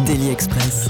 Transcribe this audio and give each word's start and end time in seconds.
Daily 0.00 0.30
Express. 0.30 0.88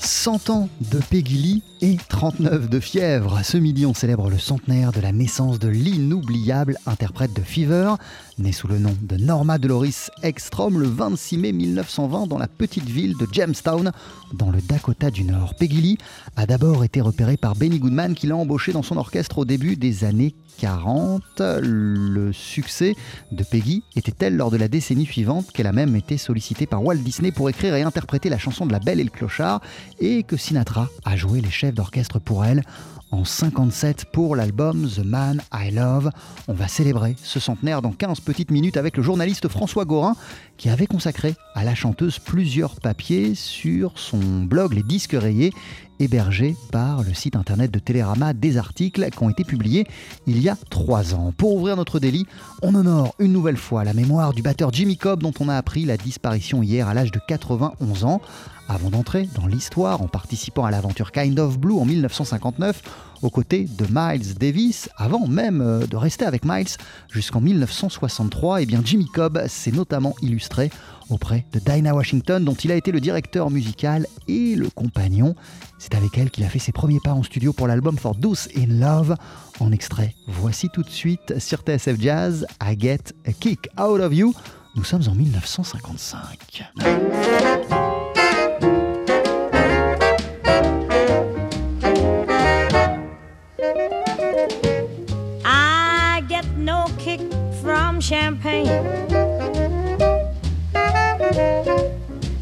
100 0.00 0.50
ans 0.50 0.68
de 0.92 0.98
Peggy 0.98 1.62
et 1.80 1.96
39 2.08 2.68
de 2.68 2.80
fièvre. 2.80 3.40
Ce 3.42 3.56
midi, 3.56 3.86
on 3.86 3.94
célèbre 3.94 4.28
le 4.28 4.38
centenaire 4.38 4.92
de 4.92 5.00
la 5.00 5.10
naissance 5.10 5.58
de 5.58 5.68
l'inoubliable 5.68 6.76
interprète 6.86 7.32
de 7.32 7.40
Fever, 7.40 7.94
né 8.38 8.52
sous 8.52 8.68
le 8.68 8.78
nom 8.78 8.94
de 9.00 9.16
Norma 9.16 9.56
Deloris 9.56 10.10
Ekstrom 10.22 10.78
le 10.78 10.86
26 10.86 11.38
mai 11.38 11.52
1920 11.52 12.26
dans 12.26 12.38
la 12.38 12.48
petite 12.48 12.88
ville 12.88 13.16
de 13.16 13.26
Jamestown, 13.32 13.92
dans 14.34 14.50
le 14.50 14.60
Dakota 14.60 15.10
du 15.10 15.24
Nord. 15.24 15.54
Peggy 15.54 15.80
Lee 15.80 15.98
a 16.36 16.44
d'abord 16.44 16.84
été 16.84 17.00
repérée 17.00 17.38
par 17.38 17.56
Benny 17.56 17.78
Goodman 17.78 18.14
qui 18.14 18.26
l'a 18.26 18.36
embauchée 18.36 18.72
dans 18.72 18.82
son 18.82 18.98
orchestre 18.98 19.38
au 19.38 19.44
début 19.46 19.76
des 19.76 20.04
années 20.04 20.34
40. 20.58 21.22
Le 21.62 22.32
succès 22.32 22.94
de 23.32 23.44
Peggy 23.44 23.82
était 23.96 24.12
tel 24.12 24.36
lors 24.36 24.50
de 24.50 24.56
la 24.56 24.68
décennie 24.68 25.06
suivante 25.06 25.52
qu'elle 25.52 25.66
a 25.66 25.72
même 25.72 25.96
été 25.96 26.18
sollicitée 26.18 26.66
par 26.66 26.84
Walt 26.84 26.96
Disney 26.96 27.32
pour 27.32 27.48
écrire 27.48 27.74
et 27.74 27.82
interpréter 27.82 28.28
la 28.28 28.38
chanson 28.38 28.66
de 28.66 28.72
La 28.72 28.78
Belle 28.78 29.00
et 29.00 29.04
le 29.04 29.10
Clochard 29.10 29.60
et 30.00 30.22
que 30.24 30.36
Sinatra 30.36 30.88
a 31.04 31.16
joué 31.16 31.40
les 31.40 31.50
chefs 31.50 31.74
d'orchestre 31.74 32.18
pour 32.18 32.44
elle 32.44 32.62
en 33.10 33.24
57 33.24 34.06
pour 34.12 34.36
l'album 34.36 34.88
The 34.88 35.04
Man 35.04 35.40
I 35.52 35.70
Love. 35.70 36.10
On 36.46 36.52
va 36.52 36.68
célébrer 36.68 37.16
ce 37.22 37.40
centenaire 37.40 37.82
dans 37.82 37.92
15 37.92 38.20
petites 38.20 38.50
minutes 38.50 38.76
avec 38.76 38.96
le 38.96 39.02
journaliste 39.02 39.48
François 39.48 39.84
Gorin 39.84 40.16
qui 40.56 40.68
avait 40.68 40.86
consacré 40.86 41.34
à 41.54 41.64
la 41.64 41.74
chanteuse 41.74 42.18
plusieurs 42.18 42.76
papiers 42.80 43.34
sur 43.34 43.98
son 43.98 44.42
blog 44.42 44.74
Les 44.74 44.82
Disques 44.82 45.16
Rayés 45.18 45.52
hébergé 46.00 46.56
par 46.72 47.02
le 47.02 47.14
site 47.14 47.36
internet 47.36 47.70
de 47.70 47.78
Télérama 47.78 48.32
des 48.32 48.56
articles 48.56 49.08
qui 49.10 49.22
ont 49.22 49.30
été 49.30 49.44
publiés 49.44 49.86
il 50.26 50.40
y 50.40 50.48
a 50.48 50.56
trois 50.70 51.14
ans. 51.14 51.32
Pour 51.36 51.54
ouvrir 51.56 51.76
notre 51.76 51.98
délit, 51.98 52.26
on 52.62 52.74
honore 52.74 53.14
une 53.18 53.32
nouvelle 53.32 53.56
fois 53.56 53.84
la 53.84 53.94
mémoire 53.94 54.32
du 54.32 54.42
batteur 54.42 54.72
Jimmy 54.72 54.96
Cobb 54.96 55.22
dont 55.22 55.34
on 55.40 55.48
a 55.48 55.56
appris 55.56 55.84
la 55.84 55.96
disparition 55.96 56.62
hier 56.62 56.88
à 56.88 56.94
l'âge 56.94 57.12
de 57.12 57.20
91 57.26 58.04
ans. 58.04 58.20
Avant 58.68 58.90
d'entrer 58.90 59.28
dans 59.34 59.46
l'histoire 59.46 60.02
en 60.02 60.08
participant 60.08 60.64
à 60.64 60.70
l'aventure 60.70 61.10
Kind 61.10 61.38
of 61.38 61.58
Blue 61.58 61.78
en 61.78 61.86
1959, 61.86 62.82
aux 63.22 63.30
côtés 63.30 63.64
de 63.64 63.86
Miles 63.90 64.34
Davis, 64.34 64.88
avant 64.96 65.26
même 65.26 65.60
euh, 65.60 65.86
de 65.86 65.96
rester 65.96 66.24
avec 66.24 66.44
Miles 66.44 66.68
jusqu'en 67.10 67.40
1963, 67.40 68.60
et 68.60 68.62
eh 68.62 68.66
bien 68.66 68.80
Jimmy 68.84 69.06
Cobb 69.06 69.46
s'est 69.48 69.72
notamment 69.72 70.14
illustré 70.22 70.70
auprès 71.10 71.44
de 71.52 71.58
Dinah 71.58 71.94
Washington, 71.94 72.44
dont 72.44 72.54
il 72.54 72.70
a 72.70 72.76
été 72.76 72.92
le 72.92 73.00
directeur 73.00 73.50
musical 73.50 74.06
et 74.26 74.54
le 74.54 74.68
compagnon. 74.70 75.34
C'est 75.78 75.94
avec 75.94 76.16
elle 76.18 76.30
qu'il 76.30 76.44
a 76.44 76.48
fait 76.48 76.58
ses 76.58 76.72
premiers 76.72 77.00
pas 77.02 77.12
en 77.12 77.22
studio 77.22 77.52
pour 77.52 77.66
l'album 77.66 77.96
For 77.96 78.14
Deuce 78.14 78.48
in 78.56 78.66
Love. 78.66 79.16
En 79.60 79.72
extrait, 79.72 80.14
voici 80.26 80.68
tout 80.68 80.82
de 80.82 80.90
suite 80.90 81.38
sur 81.38 81.60
TSF 81.60 82.00
Jazz, 82.00 82.46
I 82.62 82.76
Get 82.78 83.12
a 83.26 83.32
Kick 83.32 83.68
Out 83.78 84.00
of 84.00 84.14
You. 84.14 84.34
Nous 84.76 84.84
sommes 84.84 85.02
en 85.08 85.14
1955. 85.14 86.64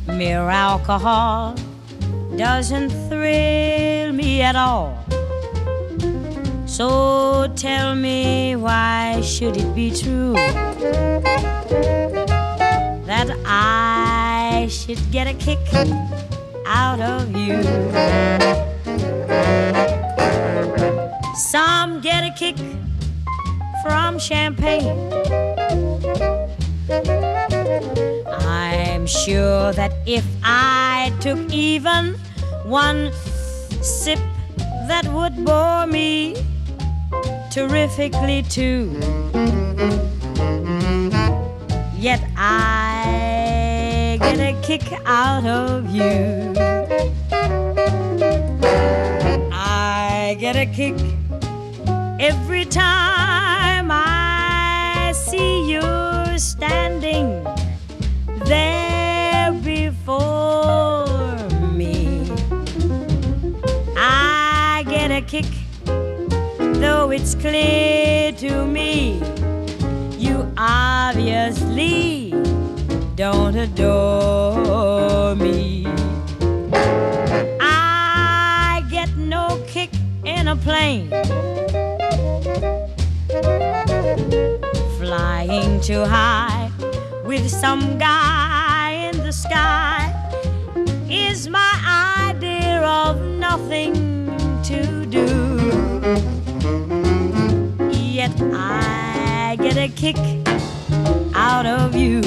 Mere 0.06 0.49
alcohol 0.49 1.54
doesn't 2.37 2.91
thrill 3.09 4.12
me 4.12 4.43
at 4.43 4.56
all. 4.56 4.97
So 6.66 7.50
tell 7.56 7.94
me 7.94 8.56
why 8.56 9.21
should 9.22 9.56
it 9.56 9.75
be 9.75 9.91
true 9.91 10.34
that 13.06 13.31
I 13.47 14.69
should 14.71 15.00
get 15.10 15.27
a 15.27 15.34
kick 15.34 15.59
out 16.66 17.00
of 17.00 17.34
you? 17.34 17.62
Some 21.34 22.00
get 22.00 22.25
a 22.25 22.33
kick 22.37 22.56
from 23.83 24.19
champagne. 24.19 24.98
I'm 28.29 29.07
sure 29.07 29.73
that 29.73 29.93
if 30.07 30.25
I 30.43 31.12
took 31.21 31.39
even 31.53 32.15
one 32.65 33.12
sip, 33.81 34.19
that 34.89 35.07
would 35.12 35.45
bore 35.45 35.87
me 35.87 36.34
terrifically 37.51 38.43
too. 38.43 38.93
Yet 41.97 42.21
I 42.37 44.19
get 44.21 44.39
a 44.39 44.61
kick 44.63 44.93
out 45.07 45.47
of 45.47 45.89
you. 45.95 46.55
I 49.53 50.37
get 50.39 50.57
a 50.57 50.67
kick 50.67 50.95
every 52.21 52.65
time 52.65 53.16
see 55.66 55.72
you 55.72 56.38
standing 56.38 57.44
there 58.44 59.53
before 59.65 61.06
me. 61.72 62.31
I 63.97 64.84
get 64.88 65.10
a 65.10 65.21
kick, 65.22 65.47
though 66.81 67.10
it's 67.10 67.34
clear 67.34 68.32
to 68.32 68.66
me 68.66 69.21
you 70.19 70.50
obviously 70.56 72.31
don't 73.15 73.56
adore 73.56 75.34
me. 75.37 75.87
I 77.60 78.84
get 78.91 79.16
no 79.16 79.62
kick 79.66 79.91
in 80.25 80.48
a 80.48 80.56
plane 80.56 81.10
flying 85.06 85.81
too 85.81 86.05
high 86.05 86.69
with 87.25 87.49
some 87.49 87.97
guy 87.97 89.09
in 89.09 89.17
the 89.19 89.33
sky 89.33 90.12
is 91.09 91.49
my 91.49 91.75
idea 92.28 92.83
of 92.83 93.22
nothing 93.22 93.95
to 94.65 95.06
do. 95.06 95.28
Yet 97.93 98.34
I 98.53 99.56
get 99.61 99.77
a 99.77 99.89
kick 99.95 100.19
out 101.37 101.66
of 101.66 101.95
you. 101.95 102.21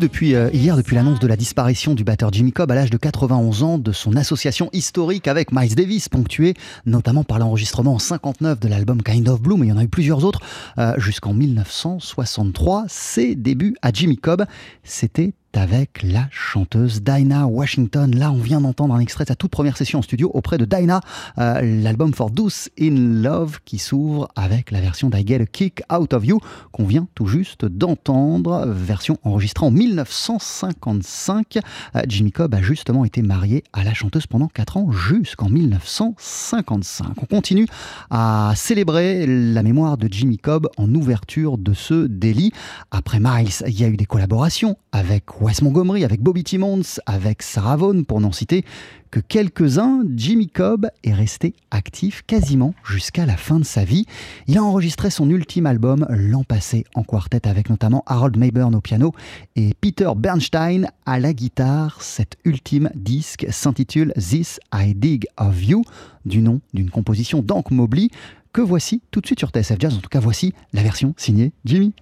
depuis 0.00 0.34
euh, 0.34 0.50
hier, 0.52 0.76
depuis 0.76 0.96
l'annonce 0.96 1.20
de 1.20 1.26
la 1.28 1.36
disparition 1.36 1.94
du 1.94 2.02
batteur 2.02 2.32
Jimmy 2.32 2.52
Cobb 2.52 2.70
à 2.72 2.74
l'âge 2.74 2.90
de 2.90 2.96
91 2.96 3.62
ans, 3.62 3.78
de 3.78 3.92
son 3.92 4.16
association 4.16 4.68
historique 4.72 5.28
avec 5.28 5.52
Miles 5.52 5.76
Davis, 5.76 6.08
ponctuée 6.08 6.54
notamment 6.86 7.22
par 7.22 7.38
l'enregistrement 7.38 7.94
en 7.94 7.98
59 7.98 8.58
de 8.58 8.68
l'album 8.68 9.02
Kind 9.02 9.28
of 9.28 9.40
Blue, 9.40 9.56
mais 9.56 9.66
il 9.66 9.68
y 9.68 9.72
en 9.72 9.76
a 9.76 9.84
eu 9.84 9.88
plusieurs 9.88 10.24
autres 10.24 10.40
euh, 10.78 10.94
jusqu'en 10.98 11.34
1963. 11.34 12.86
Ses 12.88 13.36
débuts 13.36 13.76
à 13.82 13.92
Jimmy 13.92 14.16
Cobb, 14.16 14.44
c'était 14.82 15.34
avec 15.56 16.02
la 16.02 16.28
chanteuse 16.30 17.02
Dinah 17.02 17.46
Washington. 17.46 18.14
Là, 18.14 18.30
on 18.30 18.38
vient 18.38 18.60
d'entendre 18.60 18.94
un 18.94 19.00
extrait 19.00 19.24
de 19.24 19.28
sa 19.28 19.34
toute 19.34 19.50
première 19.50 19.76
session 19.76 19.98
en 19.98 20.02
studio 20.02 20.30
auprès 20.34 20.58
de 20.58 20.64
Dinah, 20.64 21.00
euh, 21.38 21.60
l'album 21.82 22.14
For 22.14 22.30
Deuce 22.30 22.70
in 22.80 23.22
Love 23.22 23.58
qui 23.64 23.78
s'ouvre 23.78 24.28
avec 24.36 24.70
la 24.70 24.80
version 24.80 25.10
d'I 25.10 25.26
Get 25.26 25.42
a 25.42 25.46
Kick 25.46 25.82
Out 25.92 26.12
of 26.12 26.24
You 26.24 26.40
qu'on 26.72 26.84
vient 26.84 27.08
tout 27.14 27.26
juste 27.26 27.64
d'entendre, 27.64 28.66
version 28.66 29.18
enregistrée 29.24 29.66
en 29.66 29.70
1955. 29.70 31.58
Euh, 31.96 32.02
Jimmy 32.06 32.32
Cobb 32.32 32.54
a 32.54 32.62
justement 32.62 33.04
été 33.04 33.22
marié 33.22 33.64
à 33.72 33.84
la 33.84 33.94
chanteuse 33.94 34.26
pendant 34.26 34.48
4 34.48 34.76
ans 34.76 34.90
jusqu'en 34.92 35.50
1955. 35.50 37.22
On 37.22 37.26
continue 37.26 37.66
à 38.10 38.52
célébrer 38.56 39.26
la 39.26 39.62
mémoire 39.62 39.96
de 39.96 40.08
Jimmy 40.10 40.38
Cobb 40.38 40.68
en 40.76 40.94
ouverture 40.94 41.58
de 41.58 41.74
ce 41.74 42.06
délit. 42.06 42.52
Après 42.90 43.18
Miles, 43.20 43.50
il 43.66 43.80
y 43.80 43.84
a 43.84 43.88
eu 43.88 43.96
des 43.96 44.06
collaborations 44.06 44.76
avec 44.92 45.39
Wes 45.40 45.62
Montgomery, 45.62 46.04
avec 46.04 46.20
Bobby 46.20 46.44
Timmons, 46.44 46.82
avec 47.06 47.42
Sarah 47.42 47.76
Vaughan, 47.76 48.02
pour 48.04 48.20
n'en 48.20 48.30
citer 48.30 48.62
que 49.10 49.20
quelques-uns. 49.20 50.02
Jimmy 50.14 50.48
Cobb 50.48 50.88
est 51.02 51.14
resté 51.14 51.54
actif 51.70 52.22
quasiment 52.26 52.74
jusqu'à 52.84 53.24
la 53.24 53.38
fin 53.38 53.58
de 53.58 53.64
sa 53.64 53.82
vie. 53.82 54.04
Il 54.48 54.58
a 54.58 54.62
enregistré 54.62 55.08
son 55.08 55.30
ultime 55.30 55.64
album 55.64 56.06
l'an 56.10 56.44
passé 56.44 56.84
en 56.94 57.04
quartet 57.04 57.48
avec 57.48 57.70
notamment 57.70 58.04
Harold 58.06 58.36
Mayburn 58.36 58.74
au 58.74 58.82
piano 58.82 59.12
et 59.56 59.72
Peter 59.80 60.10
Bernstein 60.14 60.90
à 61.06 61.18
la 61.18 61.32
guitare. 61.32 62.02
Cet 62.02 62.36
ultime 62.44 62.90
disque 62.94 63.46
s'intitule 63.48 64.12
This 64.18 64.60
I 64.74 64.94
Dig 64.94 65.26
of 65.38 65.64
You, 65.64 65.84
du 66.26 66.42
nom 66.42 66.60
d'une 66.74 66.90
composition 66.90 67.40
d'Ank 67.40 67.70
Mobley 67.70 68.08
que 68.52 68.60
voici 68.60 69.00
tout 69.10 69.22
de 69.22 69.26
suite 69.26 69.38
sur 69.38 69.48
TSF 69.48 69.76
Jazz. 69.78 69.96
En 69.96 70.00
tout 70.00 70.10
cas, 70.10 70.20
voici 70.20 70.52
la 70.74 70.82
version 70.82 71.14
signée 71.16 71.52
Jimmy. 71.64 71.94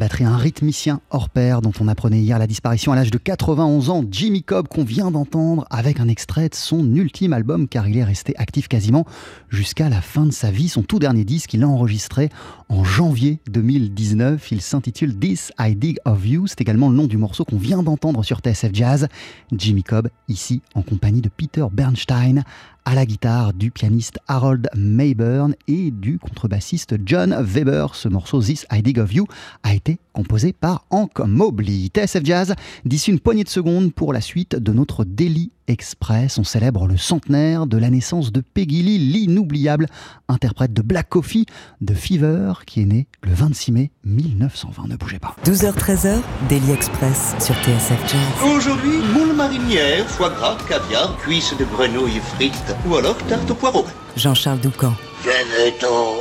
Batterie, 0.00 0.24
un 0.24 0.36
rythmicien 0.36 1.00
hors 1.10 1.28
pair 1.28 1.62
dont 1.62 1.72
on 1.78 1.86
apprenait 1.86 2.20
hier 2.20 2.38
la 2.38 2.46
disparition 2.48 2.92
à 2.92 2.96
l'âge 2.96 3.10
de 3.10 3.18
91 3.18 3.90
ans, 3.90 4.02
Jimmy 4.10 4.42
Cobb 4.42 4.66
qu'on 4.66 4.82
vient 4.82 5.10
d'entendre 5.10 5.66
avec 5.70 6.00
un 6.00 6.08
extrait 6.08 6.48
de 6.48 6.54
son 6.54 6.94
ultime 6.94 7.32
album 7.32 7.68
car 7.68 7.86
il 7.86 7.96
est 7.96 8.04
resté 8.04 8.34
actif 8.38 8.66
quasiment 8.66 9.04
jusqu'à 9.48 9.88
la 9.88 10.00
fin 10.00 10.26
de 10.26 10.32
sa 10.32 10.50
vie. 10.50 10.68
Son 10.68 10.82
tout 10.82 10.98
dernier 10.98 11.24
disque, 11.24 11.54
il 11.54 11.60
l'a 11.60 11.68
enregistré 11.68 12.28
en 12.68 12.82
janvier 12.82 13.38
2019. 13.48 14.50
Il 14.50 14.62
s'intitule 14.62 15.16
This 15.16 15.52
I 15.60 15.76
Dig 15.76 15.98
of 16.04 16.26
You. 16.26 16.46
C'est 16.48 16.60
également 16.60 16.88
le 16.88 16.96
nom 16.96 17.06
du 17.06 17.16
morceau 17.16 17.44
qu'on 17.44 17.58
vient 17.58 17.82
d'entendre 17.84 18.24
sur 18.24 18.38
TSF 18.38 18.70
Jazz. 18.72 19.06
Jimmy 19.52 19.84
Cobb, 19.84 20.08
ici 20.28 20.60
en 20.74 20.82
compagnie 20.82 21.20
de 21.20 21.28
Peter 21.28 21.66
Bernstein 21.70 22.42
à 22.90 22.94
la 22.96 23.06
guitare 23.06 23.52
du 23.52 23.70
pianiste 23.70 24.18
Harold 24.26 24.68
Mayburn 24.74 25.54
et 25.68 25.92
du 25.92 26.18
contrebassiste 26.18 26.96
John 27.06 27.36
Weber. 27.40 27.94
Ce 27.94 28.08
morceau 28.08 28.42
This 28.42 28.66
I 28.72 28.82
Dig 28.82 28.98
of 28.98 29.14
You 29.14 29.28
a 29.62 29.74
été 29.74 30.00
composé 30.12 30.52
par 30.52 30.84
Hank 30.90 31.18
Mobley. 31.20 31.88
TSF 31.94 32.24
Jazz, 32.24 32.54
d'ici 32.84 33.10
une 33.10 33.20
poignée 33.20 33.44
de 33.44 33.48
secondes 33.48 33.92
pour 33.92 34.12
la 34.12 34.20
suite 34.20 34.56
de 34.56 34.72
notre 34.72 35.04
Daily 35.04 35.50
Express. 35.68 36.38
On 36.38 36.44
célèbre 36.44 36.86
le 36.86 36.96
centenaire 36.96 37.66
de 37.66 37.78
la 37.78 37.90
naissance 37.90 38.32
de 38.32 38.40
Peggy 38.40 38.82
Lee, 38.82 38.98
l'inoubliable 38.98 39.86
interprète 40.28 40.72
de 40.72 40.82
Black 40.82 41.08
Coffee, 41.08 41.46
de 41.80 41.94
Fever, 41.94 42.52
qui 42.66 42.82
est 42.82 42.86
né 42.86 43.06
le 43.22 43.32
26 43.32 43.72
mai 43.72 43.90
1920. 44.04 44.88
Ne 44.88 44.96
bougez 44.96 45.18
pas. 45.18 45.36
12h-13h, 45.44 46.18
Daily 46.48 46.72
Express 46.72 47.34
sur 47.38 47.54
TSF 47.56 48.00
Jazz. 48.10 48.50
Aujourd'hui, 48.56 48.98
moule 49.14 49.34
marinière, 49.34 50.06
foie 50.08 50.30
gras, 50.30 50.58
caviar, 50.68 51.16
cuisses 51.18 51.54
de 51.58 51.64
grenouille 51.64 52.20
frites 52.34 52.74
ou 52.88 52.96
alors 52.96 53.16
tarte 53.28 53.50
au 53.50 53.54
poireau. 53.54 53.84
Jean-Charles 54.16 54.60
Doucan. 54.60 54.94
Venez-t'en 55.22 56.20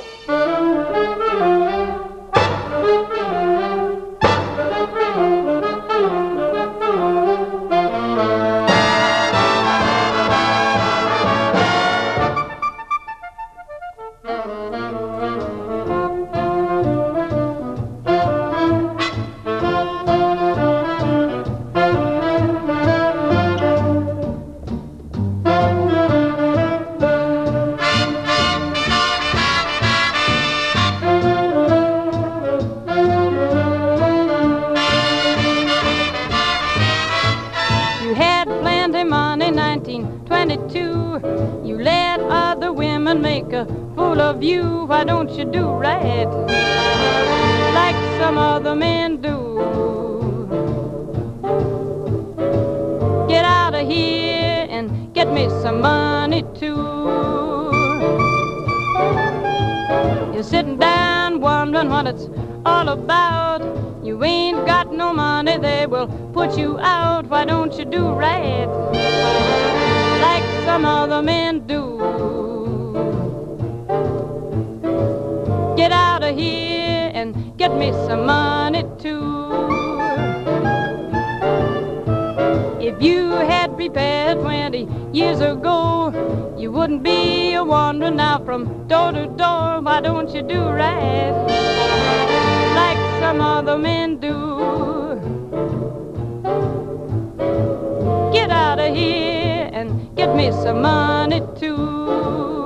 women 43.10 43.24
make 43.24 43.54
a 43.54 43.66
fool 43.96 44.22
of 44.22 44.44
you. 44.44 44.86
Why 44.86 45.04
don't 45.04 45.32
you 45.32 45.46
do 45.46 45.66
right 45.66 46.28
like 47.74 47.96
some 48.20 48.38
other 48.38 48.76
men 48.76 49.18
do? 49.18 49.38
Get 53.28 53.46
out 53.46 53.74
of 53.74 53.88
here 53.88 54.68
and 54.70 55.14
get 55.14 55.32
me 55.32 55.50
some 55.62 55.82
money 55.82 56.44
too. 56.60 57.72
You're 60.34 60.44
sitting 60.44 60.78
down 60.78 61.42
wondering 61.42 61.90
what 61.90 62.06
it's 62.06 62.30
all 62.66 62.90
about. 62.90 63.62
You 64.04 64.24
ain't 64.24 64.66
got 64.68 64.94
no 64.94 65.14
money, 65.14 65.58
they 65.58 65.88
will 65.88 66.08
put 66.32 66.58
you 66.58 66.78
out. 66.80 67.26
Why 67.26 67.46
don't 67.46 67.74
you 67.74 67.86
do 67.86 68.10
right 68.10 68.68
like 70.22 70.44
some 70.66 70.86
other 70.86 71.24
men 71.24 71.66
do? 71.66 72.49
Here 76.40 77.12
and 77.14 77.58
get 77.58 77.76
me 77.76 77.92
some 77.92 78.26
money 78.26 78.84
too. 78.98 79.20
If 82.80 83.02
you 83.02 83.32
had 83.32 83.76
prepared 83.76 84.40
20 84.40 84.88
years 85.14 85.42
ago, 85.42 86.56
you 86.58 86.72
wouldn't 86.72 87.04
be 87.04 87.54
a 87.54 87.64
wandering 87.64 88.16
now 88.16 88.44
from 88.44 88.88
door 88.88 89.12
to 89.12 89.28
door. 89.28 89.82
Why 89.82 90.02
don't 90.02 90.30
you 90.34 90.42
do 90.42 90.62
right 90.62 91.32
like 92.76 92.98
some 93.22 93.42
other 93.42 93.78
men 93.78 94.18
do? 94.18 94.38
Get 98.34 98.50
out 98.50 98.80
of 98.80 98.96
here 98.96 99.70
and 99.74 100.16
get 100.16 100.36
me 100.36 100.52
some 100.52 100.82
money 100.82 101.42
too. 101.60 102.59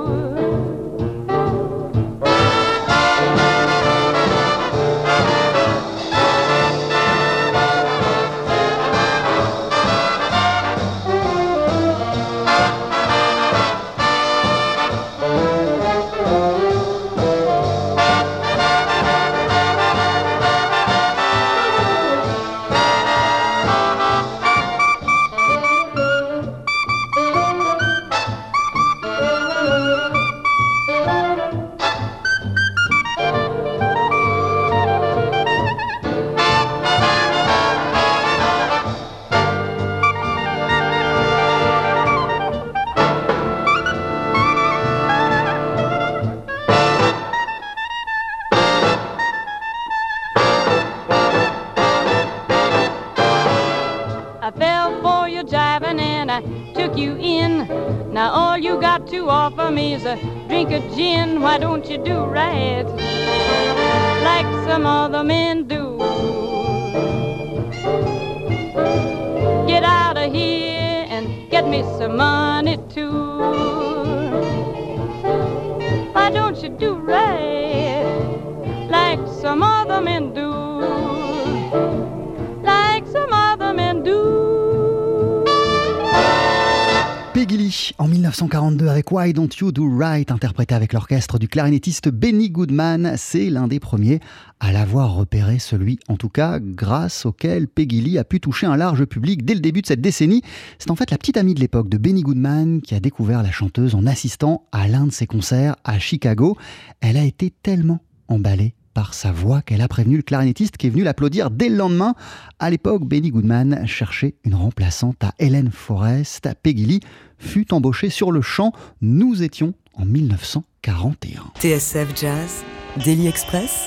Why 89.24 89.32
Don't 89.32 89.48
You 89.58 89.72
Do 89.72 89.88
Right, 89.88 90.30
interprété 90.30 90.74
avec 90.74 90.92
l'orchestre 90.92 91.38
du 91.38 91.48
clarinettiste 91.48 92.10
Benny 92.10 92.50
Goodman. 92.50 93.14
C'est 93.16 93.48
l'un 93.48 93.68
des 93.68 93.80
premiers 93.80 94.20
à 94.60 94.70
l'avoir 94.70 95.14
repéré, 95.14 95.58
celui 95.58 95.98
en 96.08 96.16
tout 96.16 96.28
cas 96.28 96.58
grâce 96.60 97.24
auquel 97.24 97.66
Peggy 97.66 98.02
Lee 98.02 98.18
a 98.18 98.24
pu 98.24 98.38
toucher 98.38 98.66
un 98.66 98.76
large 98.76 99.06
public 99.06 99.42
dès 99.42 99.54
le 99.54 99.60
début 99.60 99.80
de 99.80 99.86
cette 99.86 100.02
décennie. 100.02 100.42
C'est 100.78 100.90
en 100.90 100.94
fait 100.94 101.10
la 101.10 101.16
petite 101.16 101.38
amie 101.38 101.54
de 101.54 101.60
l'époque 101.60 101.88
de 101.88 101.96
Benny 101.96 102.20
Goodman 102.20 102.82
qui 102.82 102.94
a 102.94 103.00
découvert 103.00 103.42
la 103.42 103.50
chanteuse 103.50 103.94
en 103.94 104.04
assistant 104.04 104.66
à 104.72 104.88
l'un 104.88 105.06
de 105.06 105.12
ses 105.12 105.26
concerts 105.26 105.76
à 105.84 105.98
Chicago. 105.98 106.58
Elle 107.00 107.16
a 107.16 107.24
été 107.24 107.50
tellement 107.50 108.00
emballée 108.28 108.74
par 108.94 109.12
sa 109.12 109.32
voix 109.32 109.60
qu'elle 109.60 109.82
a 109.82 109.88
prévenu 109.88 110.16
le 110.16 110.22
clarinettiste 110.22 110.76
qui 110.76 110.86
est 110.86 110.90
venu 110.90 111.02
l'applaudir 111.02 111.50
dès 111.50 111.68
le 111.68 111.76
lendemain. 111.76 112.14
À 112.58 112.70
l'époque, 112.70 113.04
Benny 113.04 113.30
Goodman 113.30 113.86
cherchait 113.86 114.36
une 114.44 114.54
remplaçante 114.54 115.22
à 115.22 115.34
Helen 115.38 115.70
Forrest. 115.70 116.48
Peggy 116.62 116.86
Lee 116.86 117.00
fut 117.38 117.74
embauchée 117.74 118.08
sur 118.08 118.32
le 118.32 118.40
champ. 118.40 118.72
Nous 119.02 119.42
étions 119.42 119.74
en 119.94 120.04
1941. 120.04 121.52
TSF 121.60 122.08
Jazz, 122.18 122.64
Daily 123.04 123.26
Express. 123.26 123.86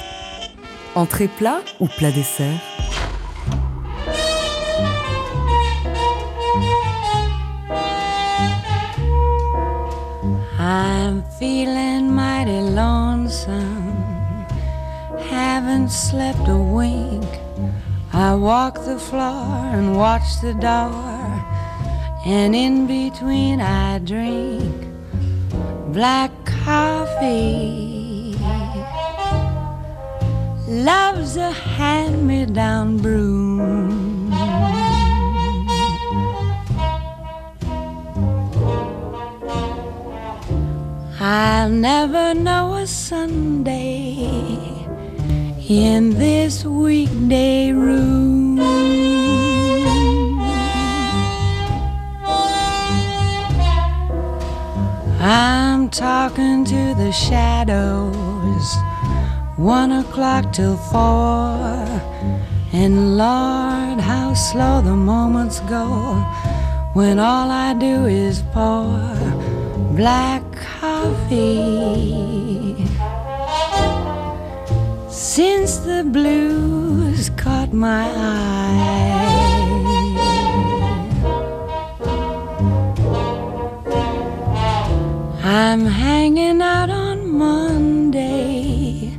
Entrée 0.96 1.30
plat 1.30 1.62
ou 1.80 1.88
plat 1.88 2.12
dessert? 2.12 2.60
I'm 10.60 11.24
feeling 11.40 12.14
mighty 12.14 12.62
lonesome. 12.62 13.67
Haven't 15.68 15.90
slept 15.90 16.48
a 16.48 16.56
wink. 16.56 17.28
I 18.14 18.34
walk 18.36 18.76
the 18.86 18.98
floor 18.98 19.68
and 19.76 19.98
watch 19.98 20.40
the 20.42 20.54
door, 20.54 21.04
and 22.26 22.56
in 22.56 22.88
between 22.88 23.60
I 23.60 24.00
drink 24.00 24.88
black 25.92 26.32
coffee. 26.46 28.38
Love's 30.70 31.36
a 31.36 31.52
hand 31.52 32.26
me 32.26 32.46
down 32.46 33.00
broom. 33.00 34.32
I'll 41.20 41.70
never 41.70 42.34
know 42.34 42.76
a 42.76 42.88
Sunday 42.88 44.77
in 45.70 46.12
this 46.12 46.64
weekday 46.64 47.74
room. 47.74 48.58
I'm 55.20 55.90
talking 55.90 56.64
to 56.64 56.96
the 56.96 57.12
shadows, 57.12 58.76
one 59.58 59.92
o'clock 59.92 60.54
till 60.54 60.78
four. 60.78 61.58
And 62.72 63.18
Lord, 63.18 64.00
how 64.00 64.34
slow 64.36 64.82
the 64.82 64.96
moments 64.96 65.60
go 65.62 65.86
when 66.94 67.20
all 67.20 67.52
I 67.52 67.74
do 67.74 68.06
is 68.06 68.42
pour 68.54 69.02
black 69.94 70.44
coffee. 70.80 72.08
Since 75.38 75.78
the 75.86 76.04
blues 76.04 77.30
caught 77.38 77.72
my 77.72 78.10
eye. 78.10 78.74
I'm 85.44 85.86
hanging 85.86 86.60
out 86.60 86.90
on 86.90 87.30
Monday, 87.30 89.16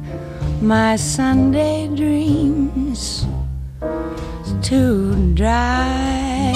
my 0.61 0.97
Sunday 0.97 1.87
dreams 1.95 3.25
too 4.61 5.15
dry. 5.35 6.53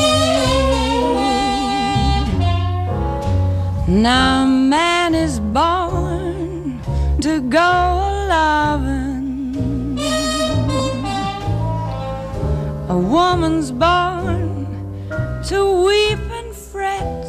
Now 3.86 4.44
man 4.44 5.14
is 5.14 5.38
born 5.38 6.80
to 7.20 7.40
go 7.42 7.91
woman's 13.12 13.70
born 13.70 14.66
to 15.44 15.84
weep 15.84 16.18
and 16.40 16.54
fret, 16.54 17.26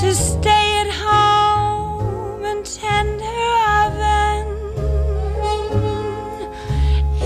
to 0.00 0.14
stay 0.14 0.80
at 0.80 0.90
home 0.90 2.42
and 2.46 2.64
tend 2.64 3.20
her 3.20 3.52
oven, 3.84 4.46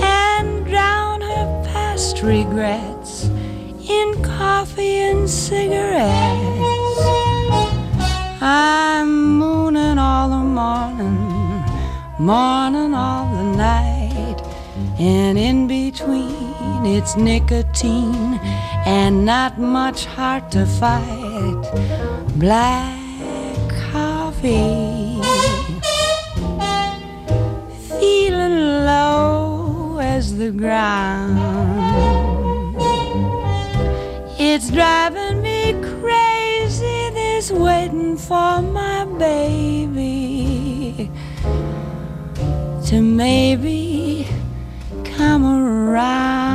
and 0.03 0.67
drown 0.67 1.21
her 1.21 1.47
past 1.73 2.21
regrets 2.23 3.31
in 3.89 4.21
coffee 4.25 4.97
and 5.11 5.31
cigarettes. 5.31 7.03
I'm 8.43 9.39
mooning 9.39 9.97
all 9.97 10.29
the 10.31 10.45
morning, 10.61 11.63
morning 12.19 12.95
all 12.95 13.27
the 13.33 13.45
night, 13.57 14.43
and 14.99 15.39
in 15.39 15.69
between 15.69 15.86
it's 16.87 17.17
nicotine 17.17 18.39
and 18.87 19.25
not 19.25 19.59
much 19.59 20.05
heart 20.05 20.51
to 20.53 20.65
fight. 20.67 21.63
Black 22.37 22.99
coffee, 23.91 25.21
feeling 27.99 28.59
low 28.85 29.99
as 30.01 30.37
the 30.37 30.51
ground. 30.53 31.37
It's 34.39 34.71
driving 34.71 35.43
me 35.43 35.73
crazy, 35.99 37.11
this 37.19 37.51
waiting 37.51 38.17
for 38.17 38.63
my 38.63 39.05
baby 39.19 41.11
to 42.87 43.03
maybe 43.03 44.29
come 45.05 45.45
around. 45.45 46.46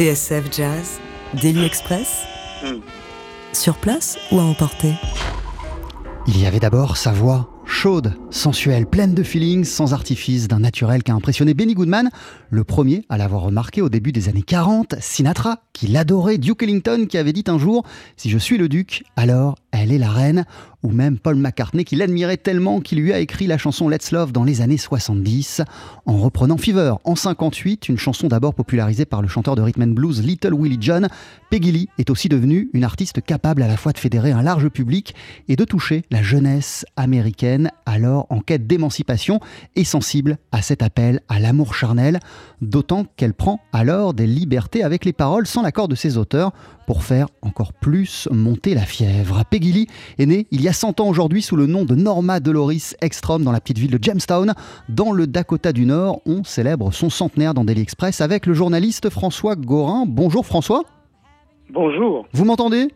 TSF 0.00 0.50
Jazz, 0.50 0.98
Daily 1.42 1.62
Express 1.62 2.22
Sur 3.52 3.76
place 3.76 4.16
ou 4.32 4.38
à 4.38 4.44
emporter? 4.44 4.94
Il 6.26 6.40
y 6.40 6.46
avait 6.46 6.58
d'abord 6.58 6.96
sa 6.96 7.12
voix, 7.12 7.50
chaude, 7.66 8.14
sensuelle, 8.30 8.86
pleine 8.86 9.12
de 9.12 9.22
feelings, 9.22 9.64
sans 9.64 9.92
artifice, 9.92 10.48
d'un 10.48 10.60
naturel 10.60 11.02
qui 11.02 11.10
a 11.10 11.14
impressionné 11.14 11.52
Benny 11.52 11.74
Goodman, 11.74 12.08
le 12.48 12.64
premier 12.64 13.04
à 13.10 13.18
l'avoir 13.18 13.42
remarqué 13.42 13.82
au 13.82 13.90
début 13.90 14.10
des 14.10 14.30
années 14.30 14.40
40, 14.40 14.94
Sinatra, 15.00 15.58
qui 15.74 15.86
l'adorait, 15.86 16.38
Duke 16.38 16.62
Ellington 16.62 17.04
qui 17.06 17.18
avait 17.18 17.34
dit 17.34 17.44
un 17.48 17.58
jour 17.58 17.84
«Si 18.16 18.30
je 18.30 18.38
suis 18.38 18.56
le 18.56 18.70
duc, 18.70 19.04
alors 19.16 19.56
elle 19.72 19.92
est 19.92 19.98
la 19.98 20.10
reine», 20.10 20.44
ou 20.82 20.90
même 20.90 21.18
Paul 21.18 21.36
McCartney 21.36 21.84
qui 21.84 21.96
l'admirait 21.96 22.38
tellement 22.38 22.80
qu'il 22.80 23.00
lui 23.00 23.12
a 23.12 23.18
écrit 23.18 23.46
la 23.46 23.58
chanson 23.58 23.88
Let's 23.88 24.12
Love 24.12 24.32
dans 24.32 24.44
les 24.44 24.60
années 24.62 24.78
70, 24.78 25.62
en 26.06 26.16
reprenant 26.16 26.56
Fever 26.56 26.94
en 27.04 27.14
58, 27.14 27.88
une 27.88 27.98
chanson 27.98 28.28
d'abord 28.28 28.54
popularisée 28.54 29.04
par 29.04 29.20
le 29.20 29.28
chanteur 29.28 29.56
de 29.56 29.62
rhythm 29.62 29.82
and 29.82 29.88
blues 29.88 30.22
Little 30.22 30.54
Willie 30.54 30.78
John. 30.80 31.08
Peggy 31.50 31.72
Lee 31.72 31.88
est 31.98 32.10
aussi 32.10 32.28
devenue 32.28 32.70
une 32.72 32.84
artiste 32.84 33.20
capable 33.20 33.62
à 33.62 33.68
la 33.68 33.76
fois 33.76 33.92
de 33.92 33.98
fédérer 33.98 34.32
un 34.32 34.42
large 34.42 34.68
public 34.68 35.14
et 35.48 35.56
de 35.56 35.64
toucher 35.64 36.04
la 36.10 36.22
jeunesse 36.22 36.86
américaine, 36.96 37.70
alors 37.84 38.26
en 38.30 38.40
quête 38.40 38.66
d'émancipation 38.66 39.40
et 39.76 39.84
sensible 39.84 40.38
à 40.52 40.62
cet 40.62 40.82
appel 40.82 41.20
à 41.28 41.40
l'amour 41.40 41.74
charnel, 41.74 42.20
d'autant 42.62 43.04
qu'elle 43.16 43.34
prend 43.34 43.60
alors 43.72 44.14
des 44.14 44.26
libertés 44.26 44.82
avec 44.82 45.04
les 45.04 45.12
paroles 45.12 45.46
sans 45.46 45.62
l'accord 45.62 45.88
de 45.88 45.94
ses 45.94 46.16
auteurs 46.16 46.52
pour 46.90 47.04
faire 47.04 47.28
encore 47.42 47.72
plus 47.72 48.28
monter 48.32 48.74
la 48.74 48.80
fièvre. 48.80 49.44
Peggy 49.48 49.70
Lee 49.70 49.86
est 50.18 50.26
née 50.26 50.48
il 50.50 50.60
y 50.60 50.66
a 50.66 50.72
100 50.72 50.98
ans 50.98 51.06
aujourd'hui 51.06 51.40
sous 51.40 51.54
le 51.54 51.66
nom 51.66 51.84
de 51.84 51.94
Norma 51.94 52.40
Dolores 52.40 52.96
Ekstrom 53.00 53.44
dans 53.44 53.52
la 53.52 53.60
petite 53.60 53.78
ville 53.78 53.92
de 53.92 54.02
Jamestown, 54.02 54.54
dans 54.88 55.12
le 55.12 55.28
Dakota 55.28 55.72
du 55.72 55.86
Nord. 55.86 56.20
On 56.26 56.42
célèbre 56.42 56.92
son 56.92 57.08
centenaire 57.08 57.54
dans 57.54 57.64
Daily 57.64 57.82
Express 57.82 58.20
avec 58.20 58.44
le 58.44 58.54
journaliste 58.54 59.08
François 59.08 59.54
Gorin. 59.54 60.04
Bonjour 60.04 60.44
François. 60.44 60.82
Bonjour. 61.72 62.26
Vous 62.32 62.44
m'entendez? 62.44 62.88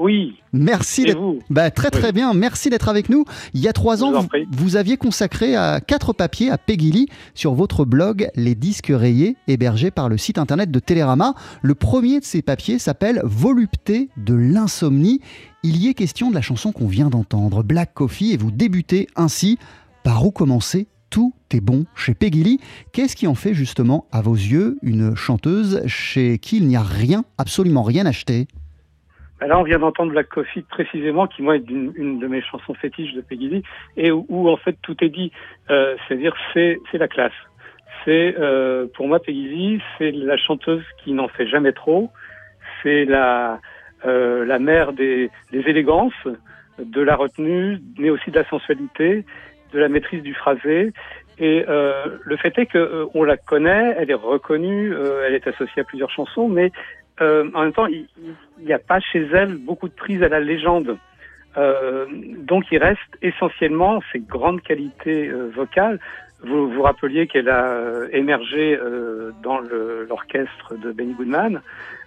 Oui. 0.00 0.36
Merci 0.54 1.04
d'être 1.04 1.20
bah, 1.50 1.70
très 1.70 1.90
très 1.90 2.10
bien. 2.10 2.32
Merci 2.32 2.70
d'être 2.70 2.88
avec 2.88 3.10
nous. 3.10 3.26
Il 3.52 3.60
y 3.60 3.68
a 3.68 3.74
trois 3.74 4.02
ans, 4.02 4.26
vous 4.50 4.76
aviez 4.76 4.96
consacré 4.96 5.54
à 5.54 5.82
quatre 5.82 6.14
papiers 6.14 6.50
à 6.50 6.56
Peggy 6.56 6.90
Lee 6.90 7.08
sur 7.34 7.52
votre 7.52 7.84
blog 7.84 8.30
Les 8.34 8.54
disques 8.54 8.90
rayés, 8.90 9.36
hébergé 9.46 9.90
par 9.90 10.08
le 10.08 10.16
site 10.16 10.38
internet 10.38 10.70
de 10.70 10.78
Télérama. 10.78 11.34
Le 11.60 11.74
premier 11.74 12.18
de 12.18 12.24
ces 12.24 12.40
papiers 12.40 12.78
s'appelle 12.78 13.20
Volupté 13.24 14.08
de 14.16 14.32
l'insomnie. 14.32 15.20
Il 15.62 15.76
y 15.76 15.88
est 15.88 15.94
question 15.94 16.30
de 16.30 16.34
la 16.34 16.40
chanson 16.40 16.72
qu'on 16.72 16.88
vient 16.88 17.10
d'entendre, 17.10 17.62
Black 17.62 17.92
Coffee, 17.92 18.32
et 18.32 18.38
vous 18.38 18.50
débutez 18.50 19.06
ainsi 19.16 19.58
par 20.02 20.24
où 20.26 20.30
commencer? 20.30 20.88
Tout 21.10 21.34
est 21.50 21.60
bon 21.60 21.84
chez 21.94 22.14
Peggy 22.14 22.42
Lee. 22.42 22.60
Qu'est-ce 22.92 23.16
qui 23.16 23.26
en 23.26 23.34
fait 23.34 23.52
justement, 23.52 24.06
à 24.12 24.22
vos 24.22 24.34
yeux, 24.34 24.78
une 24.80 25.14
chanteuse 25.14 25.82
chez 25.86 26.38
qui 26.38 26.56
il 26.56 26.68
n'y 26.68 26.76
a 26.76 26.82
rien, 26.82 27.24
absolument 27.36 27.82
rien 27.82 28.06
acheté? 28.06 28.46
Là, 29.40 29.58
on 29.58 29.62
vient 29.62 29.78
d'entendre 29.78 30.12
Black 30.12 30.28
Coffee 30.28 30.62
précisément, 30.62 31.26
qui 31.26 31.42
moi 31.42 31.56
est 31.56 31.70
une, 31.70 32.18
de 32.18 32.26
mes 32.26 32.42
chansons 32.42 32.74
fétiches 32.74 33.14
de 33.14 33.22
Peggy 33.22 33.48
Lee, 33.48 33.62
et 33.96 34.10
où, 34.10 34.48
en 34.48 34.56
fait 34.56 34.76
tout 34.82 34.96
est 35.02 35.08
dit. 35.08 35.32
Euh, 35.70 35.96
C'est-à-dire 36.06 36.34
c'est 36.52 36.78
c'est 36.90 36.98
la 36.98 37.08
classe. 37.08 37.32
C'est 38.04 38.34
euh, 38.38 38.86
pour 38.94 39.08
moi 39.08 39.20
Peggy 39.20 39.48
Lee, 39.48 39.82
c'est 39.96 40.10
la 40.10 40.36
chanteuse 40.36 40.84
qui 41.02 41.12
n'en 41.12 41.28
fait 41.28 41.46
jamais 41.46 41.72
trop. 41.72 42.10
C'est 42.82 43.04
la 43.04 43.60
euh, 44.04 44.44
la 44.44 44.58
mère 44.58 44.92
des, 44.92 45.30
des 45.52 45.60
élégances, 45.68 46.26
de 46.78 47.00
la 47.00 47.16
retenue, 47.16 47.78
mais 47.98 48.10
aussi 48.10 48.30
de 48.30 48.38
la 48.38 48.48
sensualité, 48.48 49.24
de 49.72 49.78
la 49.78 49.88
maîtrise 49.88 50.22
du 50.22 50.34
phrasé. 50.34 50.92
Et 51.38 51.64
euh, 51.68 52.18
le 52.22 52.36
fait 52.36 52.58
est 52.58 52.66
que 52.66 52.78
euh, 52.78 53.06
on 53.14 53.24
la 53.24 53.38
connaît, 53.38 53.94
elle 53.98 54.10
est 54.10 54.14
reconnue, 54.14 54.92
euh, 54.92 55.24
elle 55.26 55.34
est 55.34 55.46
associée 55.46 55.80
à 55.80 55.84
plusieurs 55.84 56.10
chansons, 56.10 56.48
mais 56.48 56.70
euh, 57.20 57.50
en 57.54 57.62
même 57.62 57.72
temps, 57.72 57.86
il 57.86 58.06
n'y 58.60 58.72
a 58.72 58.78
pas 58.78 59.00
chez 59.00 59.26
elle 59.32 59.56
beaucoup 59.56 59.88
de 59.88 59.94
prise 59.94 60.22
à 60.22 60.28
la 60.28 60.40
légende. 60.40 60.96
Euh, 61.56 62.06
donc 62.38 62.64
il 62.70 62.78
reste 62.78 63.00
essentiellement 63.22 64.00
ses 64.12 64.20
grandes 64.20 64.62
qualités 64.62 65.28
euh, 65.28 65.50
vocales. 65.54 65.98
Vous 66.42 66.70
vous 66.70 66.82
rappeliez 66.82 67.26
qu'elle 67.26 67.50
a 67.50 68.06
émergé 68.12 68.78
dans 69.42 69.60
l'orchestre 70.08 70.74
de 70.74 70.90
Benny 70.90 71.12
Goodman 71.12 71.60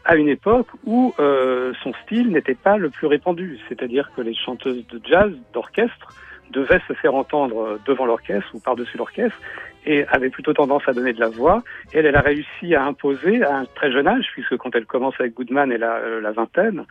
à 0.06 0.16
une 0.16 0.28
époque 0.28 0.70
où 0.86 1.14
son 1.20 1.94
style 2.04 2.32
n'était 2.32 2.56
pas 2.56 2.78
le 2.78 2.90
plus 2.90 3.06
répandu, 3.06 3.60
c'est-à-dire 3.70 4.10
que 4.16 4.22
les 4.22 4.34
chanteuses 4.34 4.88
de 4.88 5.00
jazz, 5.08 5.32
d'orchestre, 5.54 6.08
devaient 6.50 6.82
se 6.88 6.94
faire 6.94 7.14
entendre 7.14 7.80
devant 7.86 8.08
l'orchestre 8.08 8.50
ou 8.56 8.60
par-dessus 8.60 8.98
l'orchestre 8.98 9.38
et 9.86 10.06
avaient 10.08 10.30
plutôt 10.30 10.54
tendance 10.54 10.84
à 10.88 10.94
donner 10.94 11.14
de 11.14 11.20
la 11.20 11.30
voix. 11.30 11.64
Elle, 11.94 12.06
elle 12.06 12.16
a 12.16 12.22
réussi 12.22 12.76
à 12.76 12.84
imposer 12.84 13.44
à 13.44 13.58
un 13.58 13.66
très 13.66 13.92
jeune 13.92 14.08
âge, 14.08 14.28
puisque 14.34 14.58
quand 14.58 14.76
elle 14.76 14.86
commence 14.86 15.16
avec 15.20 15.34
Goodman, 15.34 15.72
elle 15.72 15.84
a 15.84 15.96
euh, 15.98 16.22
la 16.22 16.32
vingtaine, 16.32 16.86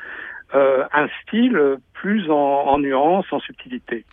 euh, 0.55 0.85
un 0.93 1.09
style 1.23 1.59
plus 1.95 2.31
en, 2.31 2.35
en 2.35 2.79
nuance, 2.79 3.27
en 3.33 3.41
subtilité. 3.41 4.05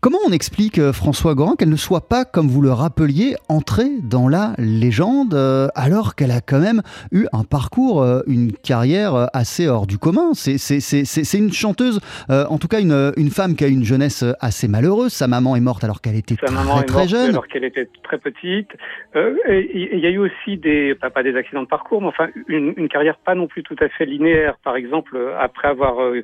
Comment 0.00 0.18
on 0.28 0.30
explique, 0.30 0.78
euh, 0.78 0.92
François 0.92 1.34
Gorin, 1.34 1.56
qu'elle 1.58 1.70
ne 1.70 1.74
soit 1.76 2.08
pas, 2.08 2.24
comme 2.24 2.46
vous 2.46 2.62
le 2.62 2.70
rappeliez, 2.70 3.34
entrée 3.48 3.90
dans 4.00 4.28
la 4.28 4.52
légende, 4.56 5.34
euh, 5.34 5.66
alors 5.74 6.14
qu'elle 6.14 6.30
a 6.30 6.40
quand 6.40 6.60
même 6.60 6.82
eu 7.10 7.26
un 7.32 7.42
parcours, 7.42 8.00
euh, 8.00 8.20
une 8.28 8.52
carrière 8.52 9.16
euh, 9.16 9.26
assez 9.32 9.66
hors 9.66 9.88
du 9.88 9.98
commun? 9.98 10.34
C'est 10.34 11.38
une 11.38 11.52
chanteuse, 11.52 11.98
euh, 12.30 12.44
en 12.48 12.58
tout 12.58 12.68
cas 12.68 12.80
une, 12.80 13.12
une 13.16 13.30
femme 13.30 13.56
qui 13.56 13.64
a 13.64 13.66
eu 13.66 13.72
une 13.72 13.82
jeunesse 13.82 14.24
assez 14.38 14.68
malheureuse. 14.68 15.12
Sa 15.12 15.26
maman 15.26 15.56
est 15.56 15.60
morte 15.60 15.82
alors 15.82 16.00
qu'elle 16.00 16.14
était 16.14 16.36
Sa 16.36 16.46
très, 16.46 16.54
maman 16.54 16.80
est 16.80 16.84
très 16.84 16.98
morte 16.98 17.08
jeune. 17.08 17.30
alors 17.30 17.48
qu'elle 17.48 17.64
était 17.64 17.88
très 18.04 18.18
petite. 18.18 18.68
Euh, 19.16 19.34
et- 19.48 19.58
et 19.58 19.96
il 19.96 20.00
y 20.00 20.06
a 20.06 20.10
eu 20.10 20.18
aussi 20.18 20.58
des, 20.58 20.94
pas, 20.94 21.10
pas 21.10 21.24
des 21.24 21.34
accidents 21.34 21.62
de 21.64 21.66
parcours, 21.68 22.00
mais 22.02 22.06
enfin 22.08 22.28
une, 22.46 22.72
une 22.76 22.88
carrière 22.88 23.18
pas 23.18 23.34
non 23.34 23.48
plus 23.48 23.64
tout 23.64 23.76
à 23.80 23.88
fait 23.88 24.06
linéaire. 24.06 24.58
Par 24.62 24.76
exemple, 24.76 25.18
après 25.40 25.66
avoir 25.66 26.00
euh, 26.00 26.22